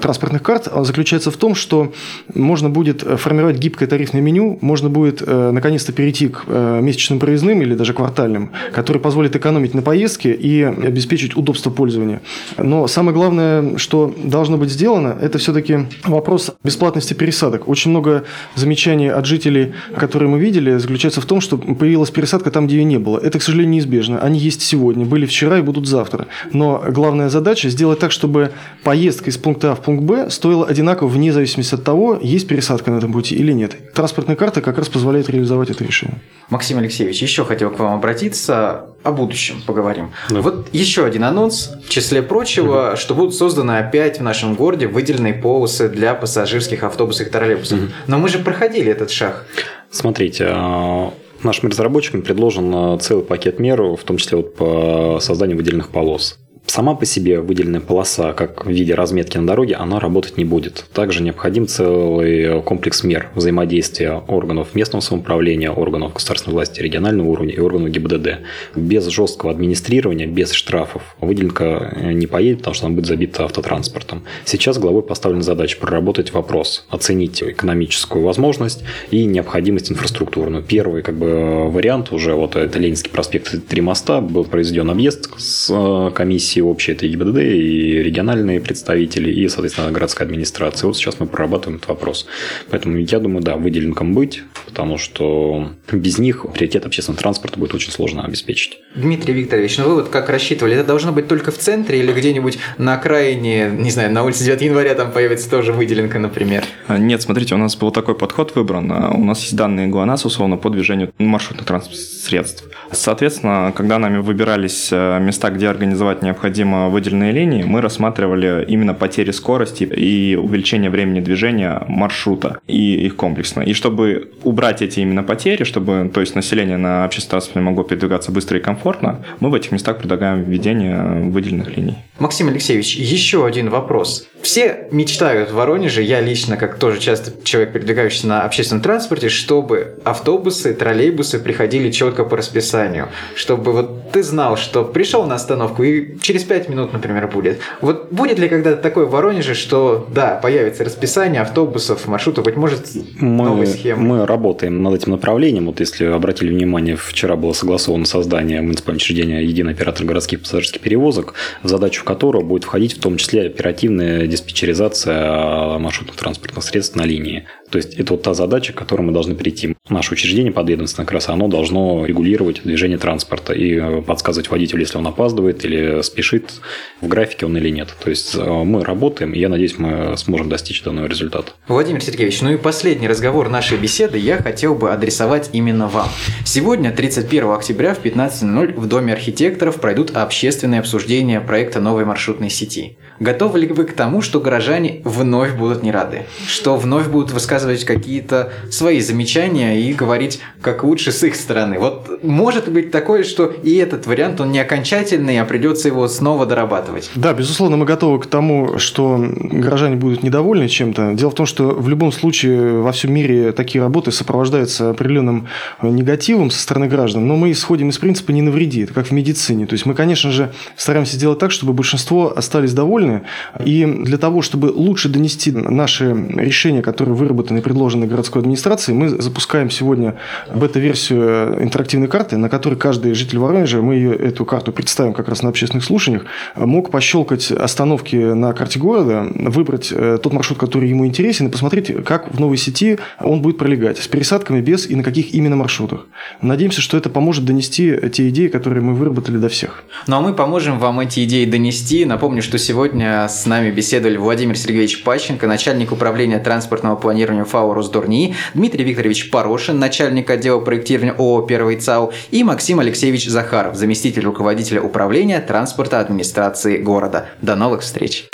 транспортных 0.01 0.43
карт 0.43 0.67
заключается 0.81 1.31
в 1.31 1.37
том, 1.37 1.55
что 1.55 1.93
можно 2.33 2.69
будет 2.69 3.01
формировать 3.01 3.57
гибкое 3.57 3.87
тарифное 3.87 4.21
меню, 4.21 4.57
можно 4.61 4.89
будет 4.89 5.23
э, 5.25 5.51
наконец-то 5.51 5.93
перейти 5.93 6.27
к 6.27 6.43
э, 6.47 6.81
месячным 6.81 7.19
проездным 7.19 7.61
или 7.61 7.73
даже 7.73 7.93
квартальным, 7.93 8.51
которые 8.73 9.01
позволят 9.01 9.35
экономить 9.35 9.73
на 9.73 9.81
поездке 9.81 10.33
и 10.33 10.61
обеспечить 10.63 11.37
удобство 11.37 11.69
пользования. 11.69 12.21
Но 12.57 12.87
самое 12.87 13.15
главное, 13.15 13.77
что 13.77 14.13
должно 14.23 14.57
быть 14.57 14.69
сделано, 14.69 14.88
это 14.97 15.37
все-таки 15.37 15.87
вопрос 16.03 16.51
бесплатности 16.63 17.13
пересадок. 17.13 17.67
Очень 17.67 17.91
много 17.91 18.23
замечаний 18.55 19.09
от 19.09 19.25
жителей, 19.25 19.73
которые 19.95 20.29
мы 20.29 20.39
видели, 20.39 20.77
заключается 20.77 21.21
в 21.21 21.25
том, 21.25 21.41
что 21.41 21.57
появилась 21.57 22.11
пересадка 22.11 22.51
там, 22.51 22.67
где 22.67 22.77
ее 22.77 22.83
не 22.83 22.97
было. 22.97 23.19
Это, 23.19 23.39
к 23.39 23.43
сожалению, 23.43 23.73
неизбежно. 23.73 24.19
Они 24.19 24.39
есть 24.39 24.61
сегодня, 24.61 25.05
были 25.05 25.25
вчера 25.25 25.59
и 25.59 25.61
будут 25.61 25.87
завтра. 25.87 26.27
Но 26.51 26.83
главная 26.89 27.29
задача 27.29 27.69
сделать 27.69 27.99
так, 27.99 28.11
чтобы 28.11 28.51
поездка 28.83 29.29
из 29.29 29.37
пункта 29.37 29.71
А 29.71 29.75
в 29.75 29.81
пункт 29.81 30.03
Б 30.03 30.29
стоила 30.29 30.65
одинаково 30.65 31.07
вне 31.07 31.31
зависимости 31.33 31.75
от 31.75 31.83
того, 31.83 32.17
есть 32.21 32.47
пересадка 32.47 32.91
на 32.91 32.97
этом 32.97 33.13
пути 33.13 33.35
или 33.35 33.51
нет. 33.51 33.93
Транспортная 33.93 34.35
карта 34.35 34.61
как 34.61 34.77
раз 34.77 34.89
позволяет 34.89 35.29
реализовать 35.29 35.69
это 35.69 35.83
решение. 35.83 36.17
Максим 36.49 36.79
Алексеевич, 36.79 37.21
еще 37.21 37.45
хотел 37.45 37.69
к 37.69 37.79
вам 37.79 37.93
обратиться. 37.93 38.87
О 39.03 39.11
будущем 39.11 39.61
поговорим. 39.65 40.11
Да. 40.29 40.41
Вот 40.41 40.67
еще 40.73 41.05
один 41.05 41.23
анонс, 41.23 41.71
в 41.85 41.89
числе 41.89 42.21
прочего, 42.21 42.89
угу. 42.89 42.97
что 42.97 43.15
будут 43.15 43.33
созданы 43.33 43.79
опять 43.79 44.19
в 44.19 44.23
нашем 44.23 44.55
городе 44.55 44.87
выделенные 44.87 45.33
полосы 45.33 45.87
для 45.87 46.13
пассажирских 46.13 46.83
автобусов 46.83 47.27
и 47.27 47.29
троллейбусов. 47.29 47.79
Угу. 47.79 47.87
Но 48.07 48.17
мы 48.17 48.27
же 48.27 48.39
проходили 48.39 48.91
этот 48.91 49.09
шаг. 49.09 49.45
Смотрите, 49.89 50.47
а, 50.49 51.13
нашими 51.43 51.69
разработчиками 51.71 52.21
предложен 52.21 52.71
а, 52.75 52.97
целый 52.97 53.23
пакет 53.23 53.59
мер, 53.59 53.81
в 53.81 54.03
том 54.03 54.17
числе 54.17 54.37
вот 54.37 54.55
по 54.55 55.19
созданию 55.21 55.57
выделенных 55.57 55.89
полос 55.89 56.37
сама 56.69 56.95
по 56.95 57.05
себе 57.05 57.39
выделенная 57.41 57.81
полоса, 57.81 58.33
как 58.33 58.65
в 58.65 58.69
виде 58.69 58.93
разметки 58.93 59.37
на 59.37 59.47
дороге, 59.47 59.75
она 59.75 59.99
работать 59.99 60.37
не 60.37 60.45
будет. 60.45 60.85
Также 60.93 61.23
необходим 61.23 61.67
целый 61.67 62.61
комплекс 62.61 63.03
мер 63.03 63.29
взаимодействия 63.35 64.21
органов 64.27 64.75
местного 64.75 65.01
самоуправления, 65.01 65.71
органов 65.71 66.13
государственной 66.13 66.53
власти 66.53 66.81
регионального 66.81 67.27
уровня 67.27 67.53
и 67.53 67.59
органов 67.59 67.89
ГИБДД. 67.89 68.39
Без 68.75 69.07
жесткого 69.07 69.51
администрирования, 69.51 70.27
без 70.27 70.51
штрафов 70.51 71.15
выделенка 71.21 71.97
не 72.13 72.27
поедет, 72.27 72.59
потому 72.59 72.75
что 72.75 72.85
она 72.85 72.95
будет 72.95 73.07
забита 73.07 73.45
автотранспортом. 73.45 74.23
Сейчас 74.45 74.77
главой 74.77 75.01
поставлена 75.01 75.43
задача 75.43 75.77
проработать 75.79 76.33
вопрос, 76.33 76.85
оценить 76.89 77.41
экономическую 77.41 78.23
возможность 78.23 78.83
и 79.11 79.25
необходимость 79.25 79.91
инфраструктурную. 79.91 80.63
Первый 80.63 81.01
как 81.01 81.17
бы, 81.17 81.69
вариант 81.69 82.11
уже, 82.11 82.33
вот 82.33 82.55
это 82.55 82.79
Ленинский 82.79 83.11
проспект 83.11 83.67
Три 83.67 83.81
моста, 83.81 84.21
был 84.21 84.45
произведен 84.45 84.89
объезд 84.89 85.29
с 85.37 85.69
э, 85.69 86.11
комиссией 86.13 86.58
все 86.59 86.63
общие, 86.63 86.95
это 86.95 87.05
и 87.05 87.09
ГИБДД, 87.09 87.37
и 87.37 88.03
региональные 88.03 88.59
представители, 88.59 89.31
и, 89.31 89.47
соответственно, 89.47 89.91
городская 89.91 90.27
администрация. 90.27 90.87
Вот 90.87 90.97
сейчас 90.97 91.19
мы 91.19 91.27
прорабатываем 91.27 91.77
этот 91.77 91.89
вопрос. 91.89 92.25
Поэтому 92.69 92.97
я 92.97 93.19
думаю, 93.19 93.41
да, 93.41 93.55
выделенкам 93.55 94.13
быть, 94.13 94.43
потому 94.65 94.97
что 94.97 95.71
без 95.91 96.17
них 96.17 96.45
приоритет 96.53 96.85
общественного 96.85 97.21
транспорта 97.21 97.59
будет 97.59 97.73
очень 97.73 97.91
сложно 97.91 98.25
обеспечить. 98.25 98.79
Дмитрий 98.95 99.33
Викторович, 99.33 99.77
ну 99.77 99.89
вы 99.89 99.95
вот 99.95 100.09
как 100.09 100.29
рассчитывали, 100.29 100.75
это 100.75 100.87
должно 100.87 101.11
быть 101.11 101.27
только 101.27 101.51
в 101.51 101.57
центре 101.57 101.99
или 101.99 102.11
где-нибудь 102.11 102.59
на 102.77 102.95
окраине, 102.95 103.69
не 103.69 103.91
знаю, 103.91 104.11
на 104.11 104.23
улице 104.23 104.43
9 104.43 104.61
января 104.61 104.95
там 104.95 105.11
появится 105.11 105.49
тоже 105.49 105.71
выделенка, 105.71 106.19
например? 106.19 106.63
А, 106.87 106.97
нет, 106.97 107.21
смотрите, 107.21 107.55
у 107.55 107.57
нас 107.57 107.75
был 107.77 107.91
такой 107.91 108.15
подход 108.15 108.55
выбран. 108.55 108.91
А, 108.91 109.11
у 109.11 109.23
нас 109.23 109.41
есть 109.41 109.55
данные 109.55 109.87
ГЛОНАСС, 109.87 110.25
условно, 110.25 110.57
по 110.57 110.69
движению 110.69 111.11
маршрутных 111.17 111.65
транспортных 111.65 112.05
средств. 112.05 112.63
Соответственно, 112.91 113.71
когда 113.75 113.99
нами 113.99 114.17
выбирались 114.17 114.89
э, 114.91 115.19
места, 115.19 115.49
где 115.51 115.69
организовать 115.69 116.21
необходимые 116.21 116.48
необходимо 116.49 116.89
выделенные 116.89 117.31
линии, 117.31 117.63
мы 117.63 117.81
рассматривали 117.81 118.65
именно 118.67 118.93
потери 118.93 119.31
скорости 119.31 119.83
и 119.83 120.35
увеличение 120.35 120.89
времени 120.89 121.19
движения 121.19 121.83
маршрута 121.87 122.59
и 122.67 123.05
их 123.05 123.15
комплексно. 123.15 123.61
И 123.61 123.73
чтобы 123.73 124.31
убрать 124.43 124.81
эти 124.81 124.99
именно 125.01 125.23
потери, 125.23 125.63
чтобы 125.63 126.09
то 126.13 126.21
есть 126.21 126.35
население 126.35 126.77
на 126.77 127.05
общественном 127.05 127.29
транспорте 127.29 127.59
могло 127.59 127.83
передвигаться 127.83 128.31
быстро 128.31 128.57
и 128.57 128.61
комфортно, 128.61 129.23
мы 129.39 129.49
в 129.49 129.53
этих 129.53 129.71
местах 129.71 129.99
предлагаем 129.99 130.43
введение 130.43 131.29
выделенных 131.29 131.77
линий. 131.77 131.97
Максим 132.17 132.49
Алексеевич, 132.49 132.95
еще 132.95 133.45
один 133.45 133.69
вопрос. 133.69 134.27
Все 134.41 134.87
мечтают 134.91 135.51
в 135.51 135.55
Воронеже, 135.55 136.01
я 136.01 136.21
лично, 136.21 136.57
как 136.57 136.77
тоже 136.77 136.99
часто 136.99 137.31
человек, 137.43 137.73
передвигающийся 137.73 138.27
на 138.27 138.43
общественном 138.43 138.81
транспорте, 138.81 139.29
чтобы 139.29 139.95
автобусы, 140.03 140.73
троллейбусы 140.73 141.39
приходили 141.39 141.91
четко 141.91 142.23
по 142.23 142.37
расписанию. 142.37 143.09
Чтобы 143.35 143.73
вот 143.73 144.11
ты 144.11 144.23
знал, 144.23 144.57
что 144.57 144.83
пришел 144.83 145.25
на 145.25 145.35
остановку 145.35 145.83
и 145.83 146.17
через 146.19 146.43
5 146.43 146.69
минут, 146.69 146.93
например, 146.93 147.27
будет. 147.27 147.59
Вот 147.81 148.11
будет 148.11 148.39
ли 148.39 148.47
когда-то 148.47 148.81
такое 148.81 149.05
в 149.05 149.11
Воронеже, 149.11 149.55
что, 149.55 150.07
да, 150.13 150.39
появится 150.41 150.83
расписание 150.83 151.41
автобусов, 151.41 152.07
маршрутов, 152.07 152.45
быть 152.45 152.55
может, 152.55 152.87
мы, 153.19 153.45
новой 153.45 153.67
схемы? 153.67 154.01
Мы 154.01 154.25
работаем 154.25 154.81
над 154.81 154.95
этим 154.95 155.11
направлением. 155.11 155.65
Вот 155.65 155.79
если 155.79 156.05
обратили 156.05 156.49
внимание, 156.49 156.95
вчера 156.95 157.35
было 157.35 157.53
согласовано 157.53 158.05
создание 158.05 158.61
муниципального 158.61 158.97
учреждения 158.97 159.43
«Единый 159.43 159.73
оператор 159.73 160.05
городских 160.05 160.41
пассажирских 160.41 160.81
перевозок», 160.81 161.33
в 161.61 161.67
задачу 161.67 162.03
которого 162.03 162.41
будет 162.41 162.63
входить 162.63 162.97
в 162.97 163.01
том 163.01 163.17
числе 163.17 163.47
оперативная 163.47 164.28
диспетчеризация 164.29 165.77
маршрутных 165.79 166.15
транспортных 166.15 166.63
средств 166.63 166.95
на 166.95 167.03
линии. 167.03 167.47
То 167.69 167.77
есть 167.77 167.93
это 167.95 168.13
вот 168.13 168.23
та 168.23 168.33
задача, 168.33 168.73
к 168.73 168.77
которой 168.77 169.01
мы 169.01 169.11
должны 169.11 169.35
прийти. 169.35 169.75
Наше 169.89 170.13
учреждение 170.13 170.51
подведомственное 170.51 171.05
как 171.05 171.13
раз 171.13 171.29
оно 171.29 171.47
должно 171.47 172.05
регулировать 172.05 172.61
движение 172.63 172.97
транспорта 172.97 173.53
и 173.53 173.75
э, 173.75 174.01
подсказывать 174.01 174.49
водителю, 174.49 174.81
если 174.81 174.97
он 174.97 175.05
опаздывает 175.05 175.63
или 175.65 176.01
спешит, 176.01 176.53
в 177.01 177.07
графике 177.07 177.45
он 177.45 177.55
или 177.57 177.69
нет. 177.69 177.95
То 178.03 178.09
есть 178.09 178.35
э, 178.35 178.43
мы 178.43 178.83
работаем, 178.83 179.33
и 179.33 179.39
я 179.39 179.49
надеюсь, 179.49 179.77
мы 179.77 180.17
сможем 180.17 180.49
достичь 180.49 180.83
данного 180.83 181.05
результата. 181.05 181.51
Владимир 181.67 182.01
Сергеевич, 182.01 182.41
ну 182.41 182.53
и 182.53 182.57
последний 182.57 183.07
разговор 183.07 183.49
нашей 183.49 183.77
беседы 183.77 184.17
я 184.17 184.37
хотел 184.37 184.73
бы 184.73 184.91
адресовать 184.91 185.51
именно 185.53 185.87
вам. 185.87 186.09
Сегодня, 186.45 186.91
31 186.91 187.51
октября 187.51 187.93
в 187.93 188.03
15.00 188.03 188.79
в 188.79 188.87
Доме 188.87 189.13
архитекторов 189.13 189.79
пройдут 189.79 190.15
общественные 190.15 190.79
обсуждения 190.79 191.39
проекта 191.41 191.79
новой 191.79 192.05
маршрутной 192.05 192.49
сети. 192.49 192.97
Готовы 193.19 193.59
ли 193.59 193.67
вы 193.67 193.83
к 193.83 193.93
тому, 193.93 194.21
что 194.21 194.39
горожане 194.39 195.01
вновь 195.03 195.55
будут 195.55 195.83
не 195.83 195.91
рады? 195.91 196.25
Что 196.47 196.77
вновь 196.77 197.07
будут 197.07 197.31
высказывать 197.31 197.83
какие-то 197.83 198.51
свои 198.71 199.01
замечания 199.01 199.81
и 199.81 199.93
говорить, 199.93 200.39
как 200.61 200.83
лучше 200.83 201.11
с 201.11 201.23
их 201.23 201.35
стороны? 201.35 201.79
Вот 201.79 202.23
может 202.23 202.69
быть 202.69 202.91
такое, 202.91 203.23
что 203.23 203.45
и 203.45 203.75
этот 203.75 204.07
вариант, 204.07 204.39
он 204.39 204.51
не 204.51 204.59
окончательный, 204.59 205.39
а 205.39 205.45
придется 205.45 205.89
его 205.89 206.07
снова 206.07 206.45
дорабатывать. 206.45 207.11
Да, 207.15 207.33
безусловно, 207.33 207.77
мы 207.77 207.85
готовы 207.85 208.19
к 208.19 208.25
тому, 208.25 208.77
что 208.77 209.17
горожане 209.19 209.97
будут 209.97 210.23
недовольны 210.23 210.69
чем-то. 210.69 211.13
Дело 211.13 211.31
в 211.31 211.35
том, 211.35 211.45
что 211.45 211.69
в 211.69 211.89
любом 211.89 212.11
случае 212.11 212.81
во 212.81 212.91
всем 212.91 213.13
мире 213.13 213.51
такие 213.51 213.81
работы 213.81 214.11
сопровождаются 214.11 214.91
определенным 214.91 215.47
негативом 215.81 216.51
со 216.51 216.61
стороны 216.61 216.87
граждан, 216.87 217.27
но 217.27 217.35
мы 217.35 217.51
исходим 217.51 217.89
из 217.89 217.97
принципа 217.97 218.31
«не 218.31 218.41
навреди», 218.41 218.83
это 218.83 218.93
как 218.93 219.07
в 219.07 219.11
медицине. 219.11 219.65
То 219.65 219.73
есть 219.73 219.85
мы, 219.85 219.93
конечно 219.93 220.31
же, 220.31 220.53
стараемся 220.77 221.15
сделать 221.15 221.39
так, 221.39 221.51
чтобы 221.51 221.73
большинство 221.73 222.33
остались 222.35 222.73
довольны, 222.73 223.08
довольны. 223.09 223.21
И 223.65 223.85
для 223.85 224.17
того, 224.17 224.41
чтобы 224.41 224.67
лучше 224.67 225.09
донести 225.09 225.51
наши 225.51 226.13
решения, 226.35 226.81
которые 226.81 227.15
выработаны 227.15 227.59
и 227.59 227.61
предложены 227.61 228.07
городской 228.07 228.41
администрацией, 228.41 228.97
мы 228.97 229.09
запускаем 229.09 229.69
сегодня 229.69 230.15
бета-версию 230.53 231.63
интерактивной 231.63 232.07
карты, 232.07 232.37
на 232.37 232.49
которой 232.49 232.75
каждый 232.75 233.13
житель 233.13 233.39
Воронежа, 233.39 233.81
мы 233.81 233.95
ее, 233.95 234.15
эту 234.15 234.45
карту 234.45 234.71
представим 234.71 235.13
как 235.13 235.29
раз 235.29 235.41
на 235.43 235.49
общественных 235.49 235.83
слушаниях, 235.83 236.25
мог 236.55 236.91
пощелкать 236.91 237.51
остановки 237.51 238.15
на 238.15 238.53
карте 238.53 238.79
города, 238.79 239.27
выбрать 239.35 239.91
э, 239.91 240.17
тот 240.21 240.33
маршрут, 240.33 240.59
который 240.59 240.89
ему 240.89 241.05
интересен, 241.05 241.47
и 241.47 241.51
посмотреть, 241.51 242.03
как 242.03 242.33
в 242.33 242.39
новой 242.39 242.57
сети 242.57 242.97
он 243.19 243.41
будет 243.41 243.57
пролегать, 243.57 243.97
с 243.97 244.07
пересадками, 244.07 244.61
без 244.61 244.89
и 244.89 244.95
на 244.95 245.03
каких 245.03 245.33
именно 245.33 245.55
маршрутах. 245.55 246.07
Надеемся, 246.41 246.81
что 246.81 246.97
это 246.97 247.09
поможет 247.09 247.45
донести 247.45 247.95
те 248.11 248.29
идеи, 248.29 248.47
которые 248.47 248.81
мы 248.81 248.93
выработали 248.93 249.37
до 249.37 249.49
всех. 249.49 249.83
Ну 250.07 250.17
а 250.17 250.21
мы 250.21 250.33
поможем 250.33 250.79
вам 250.79 250.99
эти 250.99 251.23
идеи 251.25 251.45
донести. 251.45 252.05
Напомню, 252.05 252.41
что 252.41 252.57
сегодня 252.57 252.98
С 253.01 253.45
нами 253.45 253.71
беседовали 253.71 254.17
Владимир 254.17 254.57
Сергеевич 254.57 255.03
Пащенко, 255.03 255.47
начальник 255.47 255.91
управления 255.91 256.39
транспортного 256.39 256.95
планирования 256.95 257.45
ФАО 257.45 257.73
«Росдорнии», 257.73 258.35
Дмитрий 258.53 258.83
Викторович 258.83 259.31
Порошин, 259.31 259.79
начальник 259.79 260.29
отдела 260.29 260.59
проектирования 260.59 261.13
ООО 261.13 261.43
«Первый 261.43 261.77
ЦАУ» 261.77 262.11
и 262.31 262.43
Максим 262.43 262.79
Алексеевич 262.79 263.27
Захаров, 263.27 263.75
заместитель 263.75 264.23
руководителя 264.23 264.81
управления 264.81 265.39
транспорта 265.39 265.99
администрации 265.99 266.77
города. 266.77 267.27
До 267.41 267.55
новых 267.55 267.81
встреч! 267.81 268.29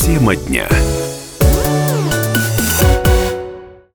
Тема 0.00 0.36
дня. 0.36 0.68